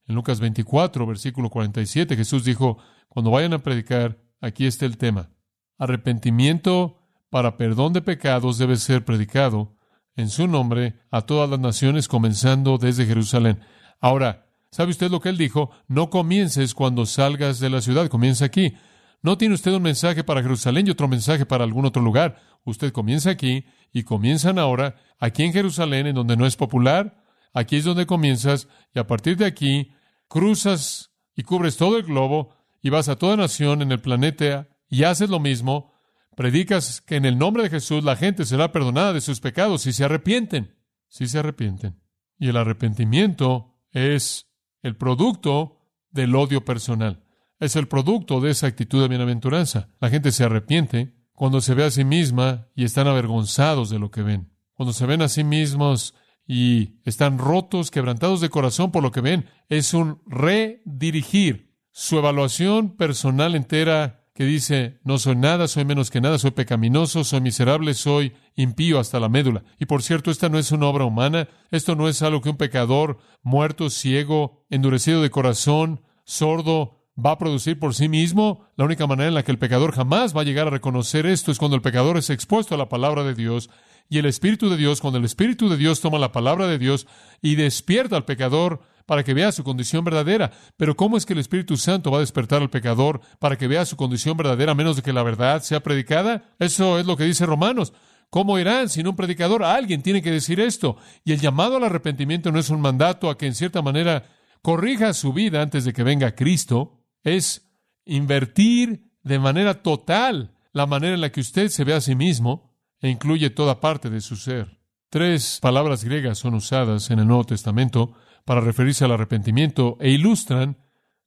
En 0.07 0.15
Lucas 0.15 0.39
24, 0.39 1.05
versículo 1.05 1.50
47, 1.50 2.15
Jesús 2.15 2.44
dijo, 2.44 2.77
cuando 3.07 3.29
vayan 3.29 3.53
a 3.53 3.61
predicar, 3.61 4.18
aquí 4.39 4.65
está 4.65 4.85
el 4.85 4.98
tema. 4.98 5.29
Arrepentimiento 5.77 6.98
para 7.29 7.57
perdón 7.57 7.94
de 7.94 8.01
pecados 8.01 8.57
debe 8.57 8.77
ser 8.77 9.05
predicado 9.05 9.75
en 10.15 10.29
su 10.29 10.47
nombre 10.47 10.95
a 11.09 11.21
todas 11.21 11.50
las 11.50 11.59
naciones, 11.59 12.07
comenzando 12.07 12.77
desde 12.77 13.05
Jerusalén. 13.05 13.59
Ahora, 14.00 14.47
¿sabe 14.71 14.91
usted 14.91 15.11
lo 15.11 15.19
que 15.19 15.29
él 15.29 15.37
dijo? 15.37 15.71
No 15.87 16.09
comiences 16.09 16.74
cuando 16.74 17.05
salgas 17.05 17.59
de 17.59 17.69
la 17.69 17.81
ciudad, 17.81 18.07
comienza 18.07 18.45
aquí. 18.45 18.74
No 19.21 19.37
tiene 19.37 19.55
usted 19.55 19.74
un 19.74 19.83
mensaje 19.83 20.24
para 20.24 20.41
Jerusalén 20.41 20.87
y 20.87 20.91
otro 20.91 21.07
mensaje 21.07 21.45
para 21.45 21.63
algún 21.63 21.85
otro 21.85 22.01
lugar. 22.01 22.41
Usted 22.63 22.91
comienza 22.91 23.29
aquí 23.29 23.65
y 23.91 24.03
comienzan 24.03 24.59
ahora, 24.59 24.95
aquí 25.19 25.43
en 25.43 25.53
Jerusalén, 25.53 26.07
en 26.07 26.15
donde 26.15 26.37
no 26.37 26.45
es 26.45 26.55
popular. 26.55 27.24
Aquí 27.53 27.77
es 27.77 27.83
donde 27.83 28.05
comienzas 28.05 28.67
y 28.95 29.00
a 29.00 29.07
partir 29.07 29.37
de 29.37 29.45
aquí 29.45 29.91
cruzas 30.27 31.11
y 31.35 31.43
cubres 31.43 31.77
todo 31.77 31.97
el 31.97 32.03
globo 32.03 32.55
y 32.81 32.89
vas 32.89 33.09
a 33.09 33.17
toda 33.17 33.35
nación 33.35 33.81
en 33.81 33.91
el 33.91 34.00
planeta 34.00 34.69
y 34.89 35.03
haces 35.03 35.29
lo 35.29 35.39
mismo, 35.39 35.90
predicas 36.35 37.01
que 37.01 37.15
en 37.15 37.25
el 37.25 37.37
nombre 37.37 37.63
de 37.63 37.70
Jesús 37.70 38.03
la 38.03 38.15
gente 38.15 38.46
será 38.46 38.72
perdonada 38.72 39.13
de 39.13 39.22
sus 39.22 39.39
pecados 39.39 39.81
si 39.83 39.94
se 39.94 40.03
arrepienten, 40.03 40.75
si 41.07 41.27
se 41.27 41.39
arrepienten. 41.39 42.01
Y 42.37 42.50
el 42.50 42.57
arrepentimiento 42.57 43.75
es 43.91 44.48
el 44.81 44.96
producto 44.96 45.81
del 46.09 46.35
odio 46.35 46.65
personal. 46.65 47.24
Es 47.59 47.75
el 47.75 47.87
producto 47.87 48.41
de 48.41 48.51
esa 48.51 48.67
actitud 48.67 49.01
de 49.01 49.07
bienaventuranza. 49.07 49.89
La 50.00 50.09
gente 50.09 50.31
se 50.31 50.44
arrepiente 50.44 51.15
cuando 51.33 51.61
se 51.61 51.74
ve 51.75 51.83
a 51.83 51.91
sí 51.91 52.03
misma 52.03 52.67
y 52.75 52.83
están 52.83 53.07
avergonzados 53.07 53.89
de 53.89 54.00
lo 54.00 54.09
que 54.09 54.24
ven. 54.24 54.51
Cuando 54.74 54.94
se 54.94 55.05
ven 55.05 55.22
a 55.22 55.29
sí 55.29 55.44
mismos 55.44 56.15
y 56.48 57.00
están 57.03 57.37
rotos, 57.37 57.91
quebrantados 57.91 58.41
de 58.41 58.50
corazón 58.50 58.91
por 58.91 59.03
lo 59.03 59.11
que 59.11 59.22
ven, 59.22 59.46
es 59.70 59.94
un 59.94 60.22
redirigir 60.25 61.77
su 61.91 62.17
evaluación 62.17 62.96
personal 62.96 63.55
entera 63.55 64.21
que 64.33 64.46
dice, 64.46 65.00
no 65.03 65.17
soy 65.17 65.35
nada, 65.35 65.67
soy 65.67 65.85
menos 65.85 66.09
que 66.09 66.22
nada, 66.22 66.37
soy 66.37 66.51
pecaminoso, 66.51 67.24
soy 67.24 67.41
miserable, 67.41 67.94
soy 67.94 68.33
impío 68.55 69.00
hasta 69.00 69.20
la 69.20 69.29
médula. 69.29 69.63
Y 69.77 69.85
por 69.85 70.03
cierto, 70.03 70.31
esta 70.31 70.50
no 70.50 70.57
es 70.57 70.72
una 70.72 70.87
obra 70.87 71.05
humana, 71.05 71.50
esto 71.70 71.96
no 71.96 72.07
es 72.07 72.22
algo 72.22 72.41
que 72.41 72.50
un 72.50 72.57
pecador 72.57 73.17
muerto, 73.41 73.89
ciego, 73.89 74.65
endurecido 74.70 75.22
de 75.22 75.29
corazón, 75.29 76.01
sordo, 76.24 77.01
va 77.24 77.31
a 77.31 77.37
producir 77.37 77.77
por 77.77 77.94
sí 77.94 78.07
mismo. 78.07 78.67
La 78.77 78.85
única 78.85 79.05
manera 79.05 79.27
en 79.27 79.35
la 79.35 79.44
que 79.44 79.51
el 79.51 79.59
pecador 79.59 79.94
jamás 79.94 80.35
va 80.35 80.41
a 80.41 80.46
llegar 80.46 80.67
a 80.67 80.72
reconocer 80.72 81.25
esto 81.25 81.51
es 81.51 81.57
cuando 81.57 81.75
el 81.75 81.81
pecador 81.81 82.17
es 82.17 82.29
expuesto 82.29 82.75
a 82.75 82.77
la 82.77 82.89
palabra 82.89 83.24
de 83.24 83.35
Dios 83.35 83.70
y 84.11 84.17
el 84.17 84.25
Espíritu 84.25 84.69
de 84.69 84.75
Dios, 84.75 85.00
cuando 85.00 85.19
el 85.19 85.24
Espíritu 85.24 85.69
de 85.69 85.77
Dios 85.77 86.01
toma 86.01 86.19
la 86.19 86.33
palabra 86.33 86.67
de 86.67 86.77
Dios 86.77 87.07
y 87.41 87.55
despierta 87.55 88.17
al 88.17 88.25
pecador 88.25 88.81
para 89.05 89.24
que 89.24 89.33
vea 89.33 89.53
su 89.53 89.63
condición 89.63 90.03
verdadera. 90.03 90.51
Pero 90.75 90.97
¿cómo 90.97 91.15
es 91.15 91.25
que 91.25 91.31
el 91.31 91.39
Espíritu 91.39 91.77
Santo 91.77 92.11
va 92.11 92.17
a 92.17 92.19
despertar 92.19 92.61
al 92.61 92.69
pecador 92.69 93.21
para 93.39 93.57
que 93.57 93.69
vea 93.69 93.85
su 93.85 93.95
condición 93.95 94.35
verdadera 94.35 94.74
a 94.74 94.75
menos 94.75 94.97
de 94.97 95.01
que 95.01 95.13
la 95.13 95.24
verdad 95.24 95.61
sea 95.61 95.81
predicada? 95.81 96.43
Eso 96.59 97.00
es 97.00 97.05
lo 97.05 97.15
que 97.15 97.24
dice 97.24 97.45
Romanos. 97.45 97.93
¿Cómo 98.29 98.59
irán 98.59 98.89
sin 98.89 99.07
un 99.07 99.15
predicador? 99.15 99.63
Alguien 99.63 100.01
tiene 100.01 100.21
que 100.21 100.29
decir 100.29 100.59
esto. 100.59 100.97
Y 101.24 101.31
el 101.31 101.39
llamado 101.39 101.77
al 101.77 101.85
arrepentimiento 101.85 102.51
no 102.51 102.59
es 102.59 102.69
un 102.69 102.81
mandato 102.81 103.29
a 103.29 103.37
que 103.37 103.47
en 103.47 103.55
cierta 103.55 103.81
manera 103.81 104.25
corrija 104.61 105.13
su 105.13 105.31
vida 105.31 105.61
antes 105.61 105.85
de 105.85 105.93
que 105.93 106.03
venga 106.03 106.35
Cristo. 106.35 107.00
Es 107.24 107.71
invertir 108.03 109.13
de 109.24 109.39
manera 109.39 109.81
total 109.81 110.57
la 110.74 110.85
manera 110.85 111.13
en 111.13 111.21
la 111.21 111.31
que 111.31 111.39
usted 111.39 111.69
se 111.69 111.85
ve 111.85 111.93
a 111.93 112.01
sí 112.01 112.13
mismo 112.13 112.71
e 113.01 113.09
incluye 113.09 113.50
toda 113.50 113.79
parte 113.79 114.09
de 114.09 114.22
su 114.22 114.35
ser. 114.35 114.79
Tres 115.09 115.59
palabras 115.61 116.03
griegas 116.03 116.37
son 116.37 116.53
usadas 116.53 117.11
en 117.11 117.20
el 117.20 117.27
Nuevo 117.27 117.44
Testamento 117.44 118.14
para 118.46 118.61
referirse 118.61 119.03
al 119.03 119.11
arrepentimiento 119.11 119.98
e 120.00 120.11
ilustran 120.11 120.77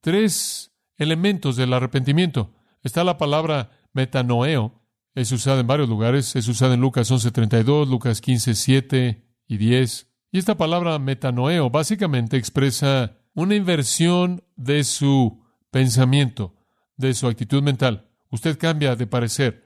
tres 0.01 0.71
elementos 0.97 1.55
del 1.55 1.73
arrepentimiento. 1.73 2.53
Está 2.81 3.03
la 3.03 3.17
palabra 3.17 3.71
metanoeo, 3.93 4.81
es 5.13 5.31
usada 5.31 5.61
en 5.61 5.67
varios 5.67 5.89
lugares, 5.89 6.35
es 6.35 6.47
usada 6.47 6.73
en 6.73 6.81
Lucas 6.81 7.09
11:32, 7.11 7.87
Lucas 7.87 8.21
15:7 8.21 9.23
y 9.47 9.57
10. 9.57 10.07
Y 10.31 10.37
esta 10.37 10.57
palabra 10.57 10.99
metanoeo 10.99 11.69
básicamente 11.69 12.37
expresa 12.37 13.17
una 13.33 13.55
inversión 13.55 14.43
de 14.55 14.83
su 14.83 15.43
pensamiento, 15.71 16.55
de 16.97 17.13
su 17.13 17.27
actitud 17.27 17.61
mental. 17.61 18.09
Usted 18.29 18.57
cambia 18.57 18.95
de 18.95 19.07
parecer, 19.07 19.64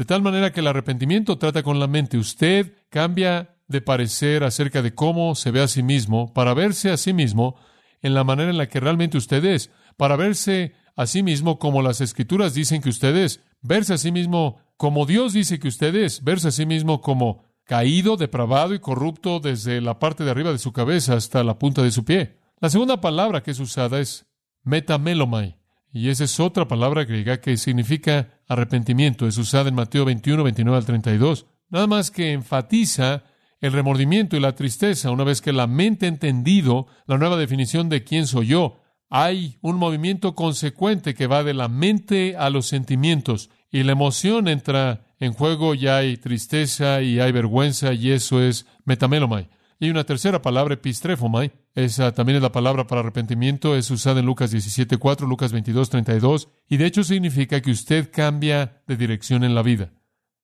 de 0.00 0.06
tal 0.06 0.22
manera 0.22 0.50
que 0.50 0.60
el 0.60 0.66
arrepentimiento 0.66 1.36
trata 1.36 1.62
con 1.62 1.78
la 1.78 1.86
mente. 1.86 2.16
Usted 2.16 2.72
cambia 2.88 3.54
de 3.68 3.82
parecer 3.82 4.44
acerca 4.44 4.80
de 4.80 4.94
cómo 4.94 5.34
se 5.34 5.50
ve 5.50 5.60
a 5.60 5.68
sí 5.68 5.82
mismo, 5.82 6.32
para 6.32 6.54
verse 6.54 6.90
a 6.90 6.96
sí 6.96 7.12
mismo 7.12 7.56
en 8.00 8.14
la 8.14 8.24
manera 8.24 8.48
en 8.48 8.56
la 8.56 8.66
que 8.66 8.80
realmente 8.80 9.18
usted 9.18 9.44
es, 9.44 9.70
para 9.98 10.16
verse 10.16 10.72
a 10.96 11.06
sí 11.06 11.22
mismo 11.22 11.58
como 11.58 11.82
las 11.82 12.00
escrituras 12.00 12.54
dicen 12.54 12.80
que 12.80 12.88
usted 12.88 13.14
es, 13.14 13.42
verse 13.60 13.92
a 13.92 13.98
sí 13.98 14.10
mismo 14.10 14.62
como 14.78 15.04
Dios 15.04 15.34
dice 15.34 15.58
que 15.58 15.68
usted 15.68 15.94
es, 15.94 16.24
verse 16.24 16.48
a 16.48 16.52
sí 16.52 16.64
mismo 16.64 17.02
como 17.02 17.44
caído, 17.64 18.16
depravado 18.16 18.72
y 18.72 18.78
corrupto 18.78 19.38
desde 19.38 19.82
la 19.82 19.98
parte 19.98 20.24
de 20.24 20.30
arriba 20.30 20.50
de 20.50 20.58
su 20.58 20.72
cabeza 20.72 21.12
hasta 21.12 21.44
la 21.44 21.58
punta 21.58 21.82
de 21.82 21.90
su 21.90 22.06
pie. 22.06 22.38
La 22.58 22.70
segunda 22.70 23.02
palabra 23.02 23.42
que 23.42 23.50
es 23.50 23.60
usada 23.60 24.00
es 24.00 24.24
metamelomai, 24.62 25.59
y 25.92 26.08
esa 26.08 26.24
es 26.24 26.38
otra 26.38 26.68
palabra 26.68 27.04
griega 27.04 27.40
que 27.40 27.56
significa 27.56 28.40
arrepentimiento. 28.48 29.26
Es 29.26 29.38
usada 29.38 29.68
en 29.68 29.74
Mateo 29.74 30.04
21, 30.04 30.42
29 30.44 30.78
al 30.78 30.84
32. 30.84 31.46
nada 31.68 31.86
más 31.86 32.10
que 32.10 32.32
enfatiza 32.32 33.24
el 33.60 33.72
remordimiento 33.72 34.36
y 34.36 34.40
la 34.40 34.54
tristeza, 34.54 35.10
una 35.10 35.24
vez 35.24 35.40
que 35.40 35.52
la 35.52 35.66
mente 35.66 36.06
ha 36.06 36.08
entendido 36.08 36.86
la 37.06 37.18
nueva 37.18 37.36
definición 37.36 37.88
de 37.88 38.04
quién 38.04 38.26
soy 38.26 38.48
yo. 38.48 38.80
Hay 39.10 39.58
un 39.60 39.76
movimiento 39.76 40.34
consecuente 40.34 41.14
que 41.14 41.26
va 41.26 41.42
de 41.42 41.54
la 41.54 41.68
mente 41.68 42.36
a 42.36 42.48
los 42.48 42.66
sentimientos 42.66 43.50
y 43.70 43.82
la 43.82 43.92
emoción 43.92 44.48
entra 44.48 45.04
en 45.18 45.32
juego 45.32 45.74
y 45.74 45.88
hay 45.88 46.16
tristeza 46.16 47.02
y 47.02 47.20
hay 47.20 47.32
vergüenza 47.32 47.92
y 47.92 48.12
eso 48.12 48.42
es 48.42 48.66
metamelomai. 48.84 49.48
Y 49.80 49.88
una 49.88 50.04
tercera 50.04 50.42
palabra, 50.42 50.74
epistrefomai, 50.74 51.52
esa 51.74 52.12
también 52.12 52.36
es 52.36 52.42
la 52.42 52.52
palabra 52.52 52.86
para 52.86 53.00
arrepentimiento, 53.00 53.74
es 53.74 53.90
usada 53.90 54.20
en 54.20 54.26
Lucas 54.26 54.52
17.4, 54.52 55.26
Lucas 55.26 55.54
22.32, 55.54 56.48
y 56.68 56.76
de 56.76 56.84
hecho 56.84 57.02
significa 57.02 57.62
que 57.62 57.70
usted 57.70 58.10
cambia 58.12 58.82
de 58.86 58.96
dirección 58.98 59.42
en 59.42 59.54
la 59.54 59.62
vida. 59.62 59.90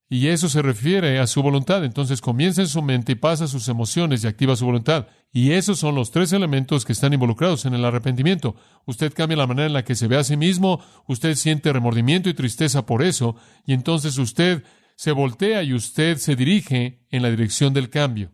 Y 0.08 0.28
eso 0.28 0.48
se 0.48 0.62
refiere 0.62 1.18
a 1.18 1.26
su 1.26 1.42
voluntad. 1.42 1.84
Entonces 1.84 2.20
comienza 2.20 2.62
en 2.62 2.68
su 2.68 2.80
mente 2.80 3.12
y 3.12 3.16
pasa 3.16 3.48
sus 3.48 3.68
emociones 3.68 4.22
y 4.22 4.28
activa 4.28 4.54
su 4.54 4.64
voluntad. 4.64 5.08
Y 5.32 5.50
esos 5.50 5.80
son 5.80 5.96
los 5.96 6.12
tres 6.12 6.32
elementos 6.32 6.84
que 6.84 6.92
están 6.92 7.12
involucrados 7.12 7.66
en 7.66 7.74
el 7.74 7.84
arrepentimiento. 7.84 8.54
Usted 8.86 9.12
cambia 9.12 9.36
la 9.36 9.48
manera 9.48 9.66
en 9.66 9.72
la 9.72 9.84
que 9.84 9.96
se 9.96 10.06
ve 10.06 10.16
a 10.16 10.24
sí 10.24 10.36
mismo, 10.36 10.80
usted 11.08 11.34
siente 11.34 11.72
remordimiento 11.72 12.28
y 12.28 12.34
tristeza 12.34 12.86
por 12.86 13.02
eso, 13.02 13.36
y 13.66 13.72
entonces 13.72 14.16
usted 14.16 14.62
se 14.94 15.10
voltea 15.10 15.62
y 15.64 15.74
usted 15.74 16.18
se 16.18 16.36
dirige 16.36 17.04
en 17.10 17.22
la 17.22 17.30
dirección 17.30 17.74
del 17.74 17.90
cambio. 17.90 18.30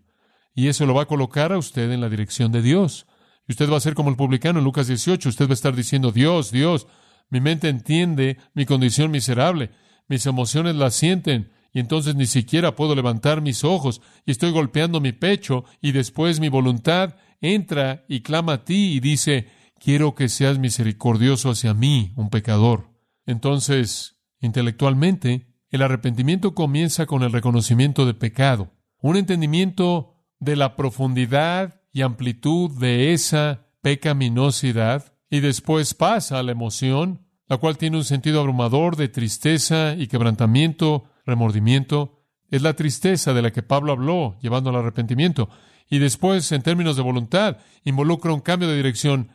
Y 0.55 0.69
eso 0.69 0.87
lo 0.87 0.95
va 0.95 1.03
a 1.03 1.07
colocar 1.07 1.53
a 1.53 1.59
usted 1.59 1.91
en 1.91 2.01
la 2.01 2.09
dirección 2.09 2.53
de 2.53 2.62
Dios. 2.62 3.07
Y 3.49 3.53
usted 3.53 3.71
va 3.71 3.77
a 3.77 3.81
ser 3.81 3.95
como 3.95 4.11
el 4.11 4.17
publicano 4.17 4.59
en 4.59 4.65
Lucas 4.65 4.87
18. 4.87 5.29
Usted 5.29 5.47
va 5.47 5.53
a 5.53 5.55
estar 5.55 5.75
diciendo, 5.75 6.12
Dios, 6.12 6.51
Dios, 6.51 6.87
mi 7.31 7.41
mente 7.41 7.69
entiende 7.69 8.38
mi 8.55 8.67
condición 8.67 9.11
miserable, 9.11 9.71
mis 10.09 10.27
emociones 10.27 10.77
la 10.77 10.91
sienten, 10.91 11.51
y 11.73 11.81
entonces 11.81 12.15
ni 12.15 12.27
siquiera 12.27 12.77
puedo 12.77 12.95
levantar 12.95 13.41
mis 13.41 13.65
ojos 13.65 14.03
y 14.27 14.31
estoy 14.31 14.51
golpeando 14.51 15.01
mi 15.01 15.12
pecho 15.12 15.65
y 15.81 15.93
después 15.93 16.41
mi 16.41 16.51
voluntad 16.51 17.17
entra 17.41 18.05
y 18.09 18.21
clama 18.21 18.53
a 18.53 18.65
ti 18.65 18.93
y 18.93 19.01
dice, 19.01 19.49
quiero 19.81 20.15
que 20.15 20.29
seas 20.29 20.59
misericordioso 20.59 21.51
hacia 21.51 21.73
mí, 21.73 22.12
un 22.17 22.29
pecador. 22.29 22.91
Entonces, 23.25 24.19
intelectualmente, 24.41 25.49
el 25.71 25.81
arrepentimiento 25.81 26.55
comienza 26.55 27.07
con 27.07 27.23
el 27.23 27.33
reconocimiento 27.33 28.05
de 28.05 28.15
pecado, 28.15 28.75
un 29.01 29.17
entendimiento 29.17 30.12
de 30.42 30.57
la 30.57 30.74
profundidad 30.74 31.81
y 31.92 32.02
amplitud 32.02 32.68
de 32.81 33.12
esa 33.12 33.68
pecaminosidad 33.81 35.14
y 35.31 35.38
después 35.38 35.94
pasa 35.94 36.40
a 36.40 36.42
la 36.42 36.50
emoción, 36.50 37.24
la 37.46 37.59
cual 37.59 37.78
tiene 37.78 37.98
un 37.98 38.05
sentido 38.05 38.40
abrumador 38.40 38.96
de 38.96 39.09
tristeza 39.09 39.94
y 39.96 40.09
quebrantamiento 40.09 41.05
remordimiento, 41.24 42.24
es 42.50 42.61
la 42.61 42.74
tristeza 42.74 43.33
de 43.35 43.42
la 43.42 43.52
que 43.52 43.62
Pablo 43.62 43.92
habló, 43.92 44.37
llevando 44.40 44.70
al 44.70 44.76
arrepentimiento. 44.76 45.48
Y 45.88 46.00
después, 46.00 46.50
en 46.50 46.62
términos 46.62 46.96
de 46.96 47.02
voluntad, 47.02 47.59
involucra 47.85 48.33
un 48.33 48.40
cambio 48.40 48.68
de 48.68 48.76
dirección, 48.76 49.31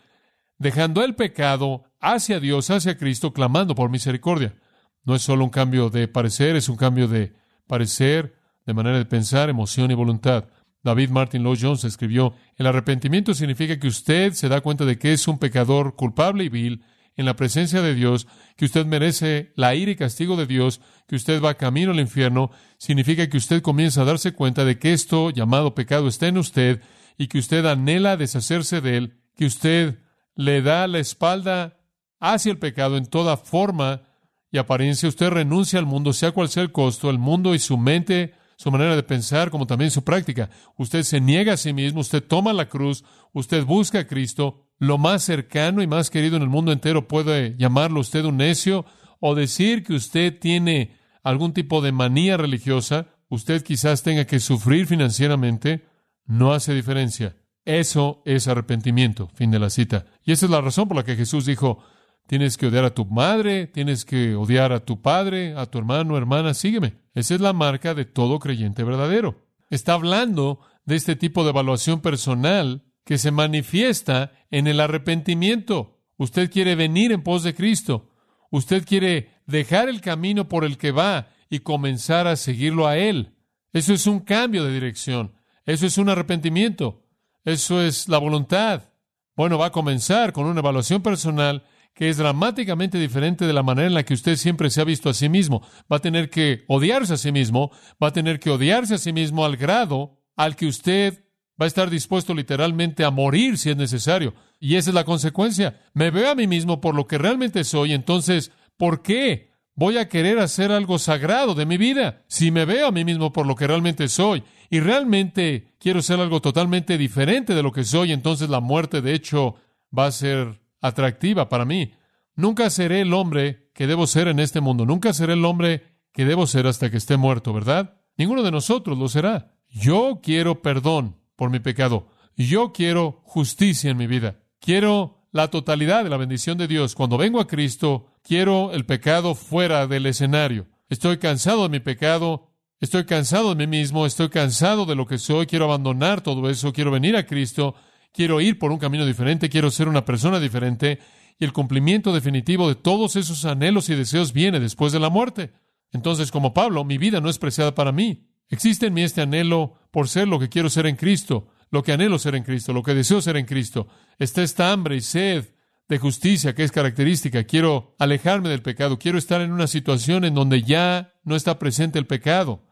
dejando 0.58 1.06
el 1.06 1.16
pecado 1.16 1.86
hacia 2.02 2.42
Dios, 2.42 2.70
hacia 2.70 2.98
Cristo, 2.98 3.32
clamando 3.32 3.76
por 3.76 3.90
misericordia. 3.90 4.58
No 5.06 5.16
es 5.16 5.22
solo 5.22 5.46
un 5.46 5.52
cambio 5.52 5.90
de 5.90 6.10
parecer, 6.10 6.58
es 6.58 6.68
un 6.68 6.76
cambio 6.76 7.08
de 7.08 7.34
parecer, 7.66 8.36
de 8.66 8.74
manera 8.74 8.98
de 8.98 9.06
pensar, 9.06 9.50
emoción 9.50 9.90
y 9.90 9.94
voluntad. 9.94 10.50
David 10.84 11.10
Martin 11.10 11.44
Lloyd 11.44 11.60
Jones 11.62 11.84
escribió, 11.84 12.34
el 12.56 12.68
arrepentimiento 12.68 13.34
significa 13.34 13.80
que 13.80 13.88
usted 13.88 14.34
se 14.34 14.50
da 14.50 14.62
cuenta 14.62 14.86
de 14.86 14.98
que 14.98 15.14
es 15.14 15.28
un 15.28 15.40
pecador 15.40 15.96
culpable 15.96 16.46
y 16.46 16.50
vil 16.50 16.84
en 17.18 17.26
la 17.26 17.36
presencia 17.36 17.82
de 17.82 17.96
Dios, 17.96 18.28
que 18.56 18.66
usted 18.66 18.86
merece 18.86 19.52
la 19.56 19.74
ira 19.74 19.92
y 19.92 19.96
castigo 19.96 20.36
de 20.36 20.46
Dios, 20.46 20.82
que 21.08 21.16
usted 21.16 21.42
va 21.42 21.56
camino 21.56 21.92
al 21.92 22.00
infierno, 22.00 22.52
significa 22.78 23.28
que 23.28 23.38
usted 23.38 23.64
comienza 23.64 24.02
a 24.02 24.06
darse 24.06 24.34
cuenta 24.34 24.66
de 24.66 24.78
que 24.78 24.94
esto 24.94 25.32
llamado 25.32 25.74
pecado 25.74 26.08
está 26.08 26.28
en 26.28 26.38
usted 26.38 26.82
y 27.18 27.28
que 27.28 27.40
usted 27.40 27.66
anhela 27.66 28.18
deshacerse 28.18 28.82
de 28.82 28.98
él, 28.98 29.18
que 29.36 29.46
usted 29.46 29.98
le 30.36 30.62
da 30.62 30.88
la 30.88 31.00
espalda 31.00 31.80
hacia 32.20 32.52
el 32.52 32.60
pecado 32.60 32.98
en 32.98 33.08
toda 33.08 33.36
forma 33.36 34.04
y 34.52 34.60
apariencia. 34.60 35.10
Usted 35.10 35.30
renuncia 35.30 35.80
al 35.80 35.88
mundo, 35.88 36.14
sea 36.14 36.32
cual 36.32 36.50
sea 36.50 36.64
el 36.64 36.72
costo, 36.72 37.10
el 37.10 37.18
mundo 37.18 37.56
y 37.56 37.60
su 37.60 37.78
mente, 37.78 38.34
su 38.58 38.72
manera 38.72 38.96
de 38.96 39.04
pensar, 39.04 39.52
como 39.52 39.68
también 39.68 39.92
su 39.92 40.04
práctica. 40.04 40.50
Usted 40.78 41.04
se 41.04 41.22
niega 41.22 41.54
a 41.54 41.58
sí 41.58 41.74
mismo, 41.74 42.02
usted 42.02 42.24
toma 42.24 42.54
la 42.54 42.68
cruz, 42.68 43.06
usted 43.32 43.64
busca 43.64 44.00
a 44.00 44.08
Cristo, 44.08 44.66
lo 44.80 44.98
más 44.98 45.24
cercano 45.24 45.82
y 45.82 45.88
más 45.88 46.10
querido 46.10 46.36
en 46.36 46.42
el 46.42 46.50
mundo 46.50 46.72
entero 46.72 47.08
puede 47.08 47.56
llamarlo 47.58 48.00
usted 48.00 48.26
un 48.26 48.38
necio 48.38 48.86
o 49.20 49.36
decir 49.36 49.84
que 49.84 49.94
usted 49.94 50.38
tiene 50.40 50.98
algún 51.24 51.54
tipo 51.54 51.82
de 51.82 51.92
manía 51.92 52.36
religiosa, 52.36 53.08
usted 53.30 53.64
quizás 53.64 54.02
tenga 54.02 54.26
que 54.26 54.40
sufrir 54.40 54.88
financieramente, 54.88 55.86
no 56.26 56.54
hace 56.54 56.74
diferencia. 56.74 57.36
Eso 57.64 58.22
es 58.26 58.48
arrepentimiento. 58.48 59.30
Fin 59.36 59.52
de 59.52 59.60
la 59.60 59.70
cita. 59.70 60.06
Y 60.24 60.32
esa 60.32 60.46
es 60.46 60.52
la 60.52 60.62
razón 60.62 60.88
por 60.88 60.98
la 60.98 61.04
que 61.04 61.18
Jesús 61.18 61.46
dijo, 61.46 61.84
tienes 62.26 62.58
que 62.58 62.68
odiar 62.68 62.86
a 62.86 62.94
tu 62.94 63.06
madre, 63.06 63.68
tienes 63.68 64.06
que 64.06 64.36
odiar 64.36 64.72
a 64.72 64.86
tu 64.86 65.02
padre, 65.02 65.54
a 65.56 65.66
tu 65.66 65.78
hermano, 65.78 66.18
hermana, 66.18 66.54
sígueme. 66.54 66.96
Esa 67.18 67.34
es 67.34 67.42
la 67.42 67.52
marca 67.52 67.96
de 67.96 68.06
todo 68.06 68.38
creyente 68.38 68.84
verdadero. 68.84 69.44
Está 69.72 69.94
hablando 69.94 70.60
de 70.86 70.96
este 70.96 71.16
tipo 71.16 71.44
de 71.44 71.50
evaluación 71.50 72.00
personal 72.00 72.84
que 73.06 73.18
se 73.18 73.32
manifiesta 73.32 74.34
en 74.52 74.68
el 74.68 74.80
arrepentimiento. 74.80 75.98
Usted 76.18 76.52
quiere 76.52 76.76
venir 76.76 77.12
en 77.12 77.24
pos 77.24 77.42
de 77.42 77.56
Cristo. 77.56 78.12
Usted 78.52 78.86
quiere 78.86 79.32
dejar 79.48 79.90
el 79.90 80.00
camino 80.00 80.48
por 80.48 80.64
el 80.64 80.78
que 80.78 80.92
va 80.92 81.30
y 81.50 81.62
comenzar 81.62 82.28
a 82.28 82.36
seguirlo 82.36 82.86
a 82.86 82.98
Él. 82.98 83.34
Eso 83.74 83.96
es 83.96 84.06
un 84.06 84.20
cambio 84.20 84.64
de 84.64 84.72
dirección. 84.72 85.34
Eso 85.66 85.88
es 85.88 85.98
un 85.98 86.10
arrepentimiento. 86.10 87.04
Eso 87.44 87.82
es 87.82 88.10
la 88.10 88.20
voluntad. 88.20 88.92
Bueno, 89.36 89.58
va 89.58 89.66
a 89.66 89.72
comenzar 89.72 90.34
con 90.34 90.46
una 90.46 90.60
evaluación 90.60 91.02
personal 91.02 91.64
que 91.98 92.10
es 92.10 92.18
dramáticamente 92.18 93.00
diferente 93.00 93.48
de 93.48 93.54
la 93.54 93.64
manera 93.64 93.88
en 93.88 93.96
la 93.96 94.04
que 94.04 94.14
usted 94.14 94.36
siempre 94.36 94.70
se 94.70 94.80
ha 94.80 94.84
visto 94.84 95.10
a 95.10 95.16
sí 95.16 95.30
mismo. 95.30 95.64
Va 95.92 95.98
a 95.98 96.00
tener 96.00 96.30
que 96.30 96.64
odiarse 96.68 97.16
a 97.16 97.18
sí 97.18 97.32
mismo, 97.32 97.72
va 98.02 98.10
a 98.10 98.14
tener 98.14 98.40
que 98.40 98.52
odiarse 98.52 98.94
a 98.94 98.98
sí 99.00 99.12
mismo 99.12 99.44
al 99.44 99.58
grado 99.58 100.22
al 100.36 100.56
que 100.56 100.68
usted 100.68 101.26
va 101.60 101.66
a 101.66 101.68
estar 101.68 101.90
dispuesto 101.90 102.36
literalmente 102.36 103.04
a 103.04 103.10
morir 103.10 103.58
si 103.58 103.72
es 103.72 103.78
necesario. 103.78 104.36
Y 104.60 104.76
esa 104.76 104.92
es 104.92 104.94
la 104.94 105.06
consecuencia. 105.06 105.82
Me 105.96 106.12
veo 106.12 106.30
a 106.30 106.36
mí 106.36 106.46
mismo 106.46 106.82
por 106.82 106.94
lo 106.94 107.08
que 107.08 107.18
realmente 107.18 107.64
soy, 107.64 107.94
entonces, 107.94 108.52
¿por 108.78 109.02
qué 109.02 109.50
voy 109.74 109.98
a 109.98 110.08
querer 110.08 110.38
hacer 110.38 110.72
algo 110.72 111.00
sagrado 111.00 111.56
de 111.56 111.66
mi 111.66 111.78
vida? 111.78 112.26
Si 112.28 112.52
me 112.52 112.66
veo 112.66 112.90
a 112.90 112.92
mí 112.92 113.06
mismo 113.06 113.34
por 113.34 113.48
lo 113.48 113.56
que 113.56 113.66
realmente 113.66 114.08
soy 114.08 114.44
y 114.70 114.82
realmente 114.82 115.74
quiero 115.80 116.04
ser 116.04 116.20
algo 116.20 116.42
totalmente 116.42 116.96
diferente 116.96 117.56
de 117.56 117.64
lo 117.64 117.72
que 117.72 117.84
soy, 117.84 118.12
entonces 118.12 118.50
la 118.50 118.60
muerte 118.60 119.02
de 119.02 119.16
hecho 119.16 119.56
va 119.98 120.06
a 120.06 120.12
ser 120.12 120.67
atractiva 120.82 121.50
para 121.50 121.66
mí. 121.66 121.94
Nunca 122.36 122.70
seré 122.70 123.02
el 123.02 123.14
hombre 123.14 123.70
que 123.74 123.88
debo 123.88 124.08
ser 124.08 124.28
en 124.28 124.40
este 124.40 124.62
mundo. 124.62 124.86
Nunca 124.86 125.14
seré 125.14 125.34
el 125.34 125.46
hombre 125.46 125.84
que 126.14 126.26
debo 126.26 126.48
ser 126.48 126.68
hasta 126.68 126.90
que 126.90 126.98
esté 126.98 127.18
muerto, 127.18 127.54
¿verdad? 127.54 128.02
Ninguno 128.18 128.44
de 128.44 128.52
nosotros 128.52 128.98
lo 128.98 129.08
será. 129.08 129.56
Yo 129.70 130.20
quiero 130.22 130.62
perdón 130.62 131.18
por 131.36 131.50
mi 131.50 131.60
pecado. 131.60 132.10
Yo 132.36 132.72
quiero 132.74 133.22
justicia 133.24 133.92
en 133.92 133.98
mi 133.98 134.08
vida. 134.08 134.40
Quiero 134.60 135.28
la 135.32 135.50
totalidad 135.50 136.04
de 136.04 136.10
la 136.10 136.18
bendición 136.18 136.58
de 136.58 136.68
Dios. 136.68 136.96
Cuando 136.96 137.18
vengo 137.18 137.40
a 137.40 137.48
Cristo, 137.48 138.08
quiero 138.24 138.72
el 138.72 138.86
pecado 138.86 139.36
fuera 139.36 139.88
del 139.88 140.06
escenario. 140.06 140.68
Estoy 140.90 141.18
cansado 141.18 141.64
de 141.64 141.70
mi 141.70 141.80
pecado. 141.80 142.52
Estoy 142.80 143.06
cansado 143.06 143.54
de 143.54 143.68
mí 143.68 143.78
mismo. 143.78 144.06
Estoy 144.06 144.30
cansado 144.30 144.86
de 144.86 144.96
lo 144.96 145.06
que 145.06 145.18
soy. 145.18 145.46
Quiero 145.46 145.66
abandonar 145.66 146.22
todo 146.22 146.50
eso. 146.50 146.74
Quiero 146.74 146.92
venir 146.92 147.16
a 147.16 147.26
Cristo. 147.26 147.76
Quiero 148.18 148.42
ir 148.42 148.58
por 148.58 148.72
un 148.72 148.80
camino 148.80 149.06
diferente. 149.06 149.48
Quiero 149.48 149.70
ser 149.70 149.88
una 149.88 150.04
persona 150.04 150.40
diferente. 150.40 150.98
Y 151.38 151.46
el 151.46 151.54
cumplimiento 151.54 152.12
definitivo 152.12 152.68
de 152.68 152.74
todos 152.74 153.16
esos 153.16 153.46
anhelos 153.46 153.90
y 153.90 153.96
deseos 153.96 154.34
viene 154.34 154.60
después 154.60 154.92
de 154.92 155.00
la 155.00 155.12
muerte. 155.12 155.52
Entonces, 155.92 156.32
como 156.32 156.52
Pablo, 156.52 156.84
mi 156.84 156.98
vida 156.98 157.22
no 157.22 157.30
es 157.30 157.38
preciada 157.38 157.76
para 157.76 157.92
mí. 157.92 158.28
Existe 158.50 158.88
en 158.88 158.96
mí 158.96 159.04
este 159.04 159.22
anhelo 159.22 159.76
por 159.92 160.10
ser 160.10 160.28
lo 160.28 160.40
que 160.40 160.50
quiero 160.50 160.68
ser 160.72 160.88
en 160.88 160.96
Cristo, 160.96 161.50
lo 161.70 161.84
que 161.84 161.92
anhelo 161.92 162.18
ser 162.18 162.34
en 162.34 162.42
Cristo, 162.42 162.74
lo 162.74 162.82
que 162.82 162.96
deseo 162.96 163.22
ser 163.22 163.38
en 163.38 163.46
Cristo. 163.46 163.88
Está 164.18 164.42
esta 164.42 164.72
hambre 164.72 164.96
y 164.96 165.02
sed 165.02 165.54
de 165.88 166.00
justicia 166.00 166.56
que 166.56 166.64
es 166.64 166.72
característica. 166.72 167.44
Quiero 167.44 167.96
alejarme 168.00 168.50
del 168.50 168.64
pecado. 168.64 168.98
Quiero 168.98 169.20
estar 169.20 169.42
en 169.42 169.52
una 169.52 169.68
situación 169.68 170.26
en 170.26 170.34
donde 170.34 170.64
ya 170.64 171.14
no 171.24 171.36
está 171.36 171.60
presente 171.60 172.00
el 172.00 172.08
pecado. 172.08 172.64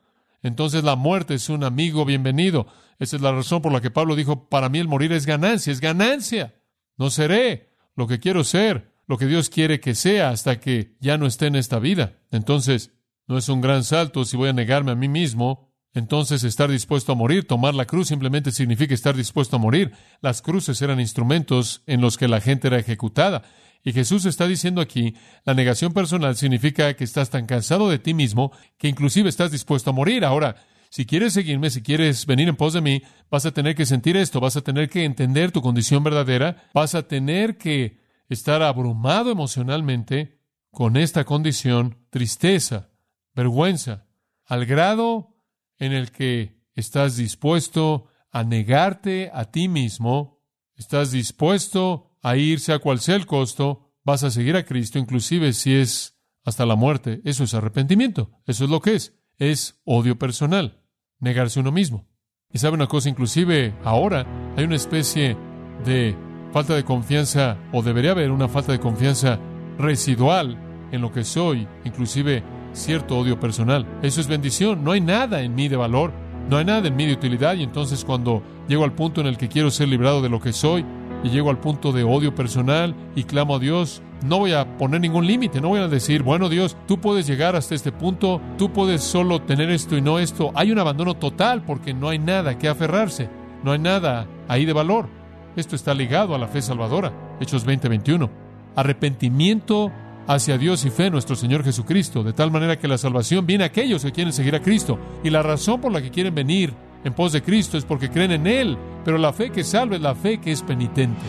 Entonces 0.45 0.83
la 0.83 0.95
muerte 0.95 1.33
es 1.33 1.49
un 1.49 1.63
amigo 1.63 2.05
bienvenido. 2.05 2.67
Esa 2.99 3.15
es 3.15 3.21
la 3.23 3.31
razón 3.31 3.63
por 3.63 3.73
la 3.73 3.81
que 3.81 3.89
Pablo 3.89 4.15
dijo, 4.15 4.47
para 4.47 4.69
mí 4.69 4.77
el 4.77 4.87
morir 4.87 5.11
es 5.11 5.25
ganancia, 5.25 5.73
es 5.73 5.81
ganancia. 5.81 6.53
No 6.97 7.09
seré 7.09 7.71
lo 7.95 8.05
que 8.05 8.19
quiero 8.19 8.43
ser, 8.43 8.93
lo 9.07 9.17
que 9.17 9.25
Dios 9.25 9.49
quiere 9.49 9.79
que 9.79 9.95
sea 9.95 10.29
hasta 10.29 10.59
que 10.59 10.97
ya 10.99 11.17
no 11.17 11.25
esté 11.25 11.47
en 11.47 11.55
esta 11.55 11.79
vida. 11.79 12.19
Entonces, 12.29 12.91
no 13.25 13.39
es 13.39 13.49
un 13.49 13.59
gran 13.59 13.83
salto 13.83 14.23
si 14.23 14.37
voy 14.37 14.49
a 14.49 14.53
negarme 14.53 14.91
a 14.91 14.95
mí 14.95 15.07
mismo. 15.07 15.73
Entonces, 15.95 16.43
estar 16.43 16.69
dispuesto 16.69 17.13
a 17.13 17.15
morir, 17.15 17.47
tomar 17.47 17.73
la 17.73 17.85
cruz 17.85 18.09
simplemente 18.09 18.51
significa 18.51 18.93
estar 18.93 19.15
dispuesto 19.15 19.55
a 19.55 19.59
morir. 19.59 19.93
Las 20.21 20.43
cruces 20.43 20.79
eran 20.79 20.99
instrumentos 20.99 21.81
en 21.87 22.01
los 22.01 22.17
que 22.17 22.27
la 22.27 22.39
gente 22.39 22.67
era 22.67 22.77
ejecutada. 22.77 23.41
Y 23.85 23.93
Jesús 23.93 24.25
está 24.25 24.47
diciendo 24.47 24.81
aquí, 24.81 25.15
la 25.45 25.53
negación 25.53 25.93
personal 25.93 26.35
significa 26.35 26.95
que 26.95 27.05
estás 27.05 27.29
tan 27.29 27.45
cansado 27.45 27.87
de 27.89 27.99
ti 27.99 28.13
mismo 28.13 28.51
que 28.77 28.89
inclusive 28.89 29.29
estás 29.29 29.51
dispuesto 29.51 29.91
a 29.91 29.93
morir. 29.93 30.25
Ahora, 30.25 30.57
Si 30.95 31.05
quieres 31.05 31.33
seguirme, 31.33 31.69
si 31.71 31.81
quieres 31.81 32.25
venir 32.25 32.47
en 32.47 32.55
pos 32.55 32.71
de 32.71 32.79
mí, 32.79 33.01
vas 33.29 33.45
a 33.45 33.51
tener 33.51 33.75
que 33.75 33.85
sentir 33.85 34.15
esto, 34.15 34.39
vas 34.39 34.55
a 34.55 34.61
tener 34.61 34.87
que 34.87 35.03
entender 35.03 35.51
tu 35.51 35.61
condición 35.61 36.05
verdadera, 36.05 36.69
vas 36.73 36.95
a 36.95 37.05
tener 37.05 37.57
que 37.57 37.99
estar 38.29 38.61
abrumado 38.61 39.29
emocionalmente 39.29 40.39
con 40.71 40.95
esta 40.95 41.25
condición, 41.25 41.97
tristeza, 42.11 42.91
vergüenza, 43.33 44.07
al 44.45 44.65
grado 44.65 45.35
en 45.79 45.91
el 45.91 46.11
que 46.11 46.61
estás 46.75 47.17
dispuesto 47.17 48.07
a 48.31 48.45
negarte 48.45 49.31
a 49.33 49.51
ti 49.51 49.67
mismo, 49.67 50.45
estás 50.75 51.11
dispuesto 51.11 52.14
a 52.25 52.37
irse 52.37 52.73
a 52.73 52.79
cual 52.79 52.99
sea 52.99 53.15
el 53.15 53.27
costo, 53.27 53.93
vas 54.03 54.23
a 54.23 54.31
seguir 54.31 54.55
a 54.55 54.65
Cristo, 54.65 54.97
inclusive 54.97 55.53
si 55.53 55.75
es 55.75 56.17
hasta 56.43 56.65
la 56.65 56.75
muerte. 56.75 57.21
Eso 57.23 57.43
es 57.43 57.53
arrepentimiento, 57.53 58.31
eso 58.47 58.63
es 58.63 58.71
lo 58.71 58.81
que 58.81 58.95
es, 58.95 59.13
es 59.37 59.79
odio 59.83 60.17
personal, 60.17 60.81
negarse 61.19 61.59
uno 61.59 61.71
mismo. 61.71 62.07
Y 62.51 62.57
sabe 62.57 62.73
una 62.73 62.87
cosa, 62.87 63.09
inclusive 63.09 63.75
ahora 63.83 64.25
hay 64.57 64.63
una 64.63 64.75
especie 64.75 65.37
de 65.85 66.17
falta 66.51 66.73
de 66.73 66.83
confianza, 66.83 67.59
o 67.71 67.83
debería 67.83 68.11
haber 68.11 68.31
una 68.31 68.47
falta 68.47 68.71
de 68.71 68.79
confianza 68.79 69.39
residual 69.77 70.57
en 70.91 71.01
lo 71.01 71.11
que 71.11 71.23
soy, 71.23 71.67
inclusive 71.83 72.43
cierto 72.73 73.19
odio 73.19 73.39
personal. 73.39 73.85
Eso 74.01 74.19
es 74.19 74.27
bendición. 74.27 74.83
No 74.83 74.93
hay 74.93 75.01
nada 75.01 75.43
en 75.43 75.53
mí 75.53 75.67
de 75.67 75.75
valor, 75.75 76.11
no 76.49 76.57
hay 76.57 76.65
nada 76.65 76.87
en 76.87 76.95
mí 76.95 77.05
de 77.05 77.13
utilidad, 77.13 77.53
y 77.53 77.61
entonces 77.61 78.03
cuando 78.03 78.41
llego 78.67 78.83
al 78.83 78.95
punto 78.95 79.21
en 79.21 79.27
el 79.27 79.37
que 79.37 79.47
quiero 79.47 79.69
ser 79.69 79.89
librado 79.89 80.23
de 80.23 80.29
lo 80.29 80.39
que 80.39 80.53
soy, 80.53 80.83
y 81.25 81.29
llego 81.29 81.49
al 81.49 81.57
punto 81.57 81.91
de 81.91 82.03
odio 82.03 82.35
personal 82.35 82.95
y 83.15 83.23
clamo 83.23 83.55
a 83.55 83.59
Dios, 83.59 84.03
no 84.23 84.37
voy 84.37 84.53
a 84.53 84.77
poner 84.77 85.01
ningún 85.01 85.25
límite, 85.25 85.59
no 85.59 85.69
voy 85.69 85.79
a 85.79 85.87
decir, 85.87 86.21
bueno 86.21 86.49
Dios, 86.49 86.77
tú 86.87 86.99
puedes 86.99 87.25
llegar 87.25 87.55
hasta 87.55 87.73
este 87.73 87.91
punto, 87.91 88.39
tú 88.59 88.71
puedes 88.71 89.01
solo 89.01 89.41
tener 89.41 89.71
esto 89.71 89.97
y 89.97 90.01
no 90.01 90.19
esto. 90.19 90.51
Hay 90.53 90.71
un 90.71 90.77
abandono 90.77 91.15
total 91.15 91.63
porque 91.63 91.95
no 91.95 92.09
hay 92.09 92.19
nada 92.19 92.59
que 92.59 92.69
aferrarse, 92.69 93.27
no 93.63 93.71
hay 93.71 93.79
nada 93.79 94.27
ahí 94.47 94.65
de 94.65 94.73
valor. 94.73 95.09
Esto 95.55 95.75
está 95.75 95.95
ligado 95.95 96.35
a 96.35 96.37
la 96.37 96.47
fe 96.47 96.61
salvadora. 96.61 97.11
Hechos 97.39 97.65
20:21. 97.65 98.29
Arrepentimiento 98.75 99.91
hacia 100.27 100.59
Dios 100.59 100.85
y 100.85 100.91
fe 100.91 101.07
en 101.07 101.13
nuestro 101.13 101.35
Señor 101.35 101.63
Jesucristo, 101.63 102.23
de 102.23 102.33
tal 102.33 102.51
manera 102.51 102.77
que 102.77 102.87
la 102.87 102.99
salvación 102.99 103.47
viene 103.47 103.63
a 103.63 103.67
aquellos 103.67 104.03
que 104.03 104.11
quieren 104.11 104.33
seguir 104.33 104.53
a 104.53 104.61
Cristo. 104.61 104.99
Y 105.23 105.31
la 105.31 105.41
razón 105.41 105.81
por 105.81 105.91
la 105.91 106.03
que 106.03 106.11
quieren 106.11 106.35
venir 106.35 106.73
en 107.05 107.13
pos 107.13 107.31
de 107.31 107.43
Cristo 107.43 107.77
es 107.77 107.85
porque 107.85 108.09
creen 108.09 108.31
en 108.31 108.47
Él, 108.47 108.77
pero 109.05 109.19
la 109.19 109.31
fe 109.31 109.51
que 109.51 109.63
salva 109.63 109.95
es 109.95 110.01
la 110.01 110.15
fe 110.15 110.41
que 110.41 110.51
es 110.51 110.63
penitente. 110.63 111.21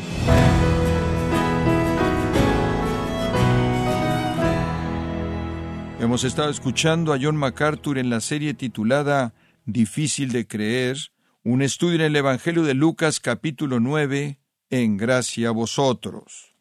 Hemos 6.01 6.25
estado 6.25 6.51
escuchando 6.51 7.13
a 7.13 7.19
John 7.21 7.37
MacArthur 7.37 7.99
en 7.99 8.09
la 8.09 8.21
serie 8.21 8.55
titulada 8.55 9.35
Difícil 9.67 10.33
de 10.33 10.47
creer, 10.47 10.97
un 11.43 11.61
estudio 11.61 11.97
en 11.97 12.01
el 12.03 12.17
Evangelio 12.17 12.63
de 12.63 12.73
Lucas 12.73 13.21
capítulo 13.21 13.79
9, 13.79 14.39
en 14.71 14.97
gracia 14.97 15.49
a 15.49 15.53
vosotros. 15.53 16.55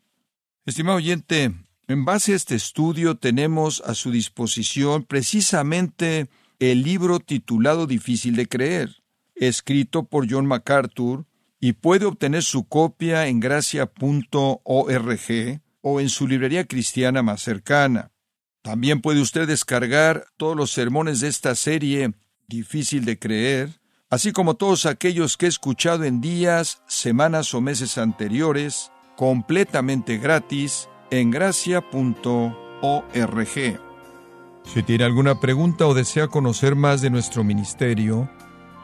Estimado 0.65 0.97
oyente, 0.97 1.54
en 1.88 2.04
base 2.04 2.34
a 2.34 2.36
este 2.36 2.56
estudio 2.56 3.15
tenemos 3.15 3.82
a 3.86 3.93
su 3.93 4.12
disposición 4.12 5.04
precisamente 5.04 6.28
el 6.60 6.84
libro 6.84 7.19
titulado 7.19 7.88
Difícil 7.88 8.36
de 8.36 8.47
creer, 8.47 9.05
escrito 9.36 10.06
por 10.06 10.30
John 10.30 10.45
MacArthur, 10.45 11.26
y 11.60 11.74
puede 11.74 12.06
obtener 12.06 12.43
su 12.43 12.67
copia 12.67 13.28
en 13.28 13.39
gracia.org 13.39 14.52
o 15.82 16.00
en 16.00 16.10
su 16.10 16.28
librería 16.28 16.65
cristiana 16.65 17.24
más 17.24 17.41
cercana. 17.41 18.12
También 18.62 19.02
puede 19.02 19.21
usted 19.21 19.48
descargar 19.48 20.26
todos 20.38 20.56
los 20.56 20.71
sermones 20.71 21.19
de 21.19 21.28
esta 21.28 21.56
serie 21.56 22.13
Difícil 22.48 23.06
de 23.06 23.17
creer 23.17 23.69
así 24.10 24.32
como 24.32 24.56
todos 24.56 24.86
aquellos 24.86 25.38
que 25.38 25.45
he 25.45 25.50
escuchado 25.50 26.04
en 26.04 26.21
días, 26.21 26.82
semanas 26.88 27.54
o 27.54 27.62
meses 27.62 27.98
anteriores, 27.98 28.91
completamente 29.15 30.17
gratis 30.17 30.88
en 31.12 31.32
gracia.org. 31.32 31.89
Si 34.63 34.84
tiene 34.84 35.04
alguna 35.04 35.39
pregunta 35.39 35.86
o 35.86 35.93
desea 35.93 36.28
conocer 36.28 36.76
más 36.76 37.02
de 37.02 37.10
nuestro 37.10 37.43
ministerio, 37.43 38.30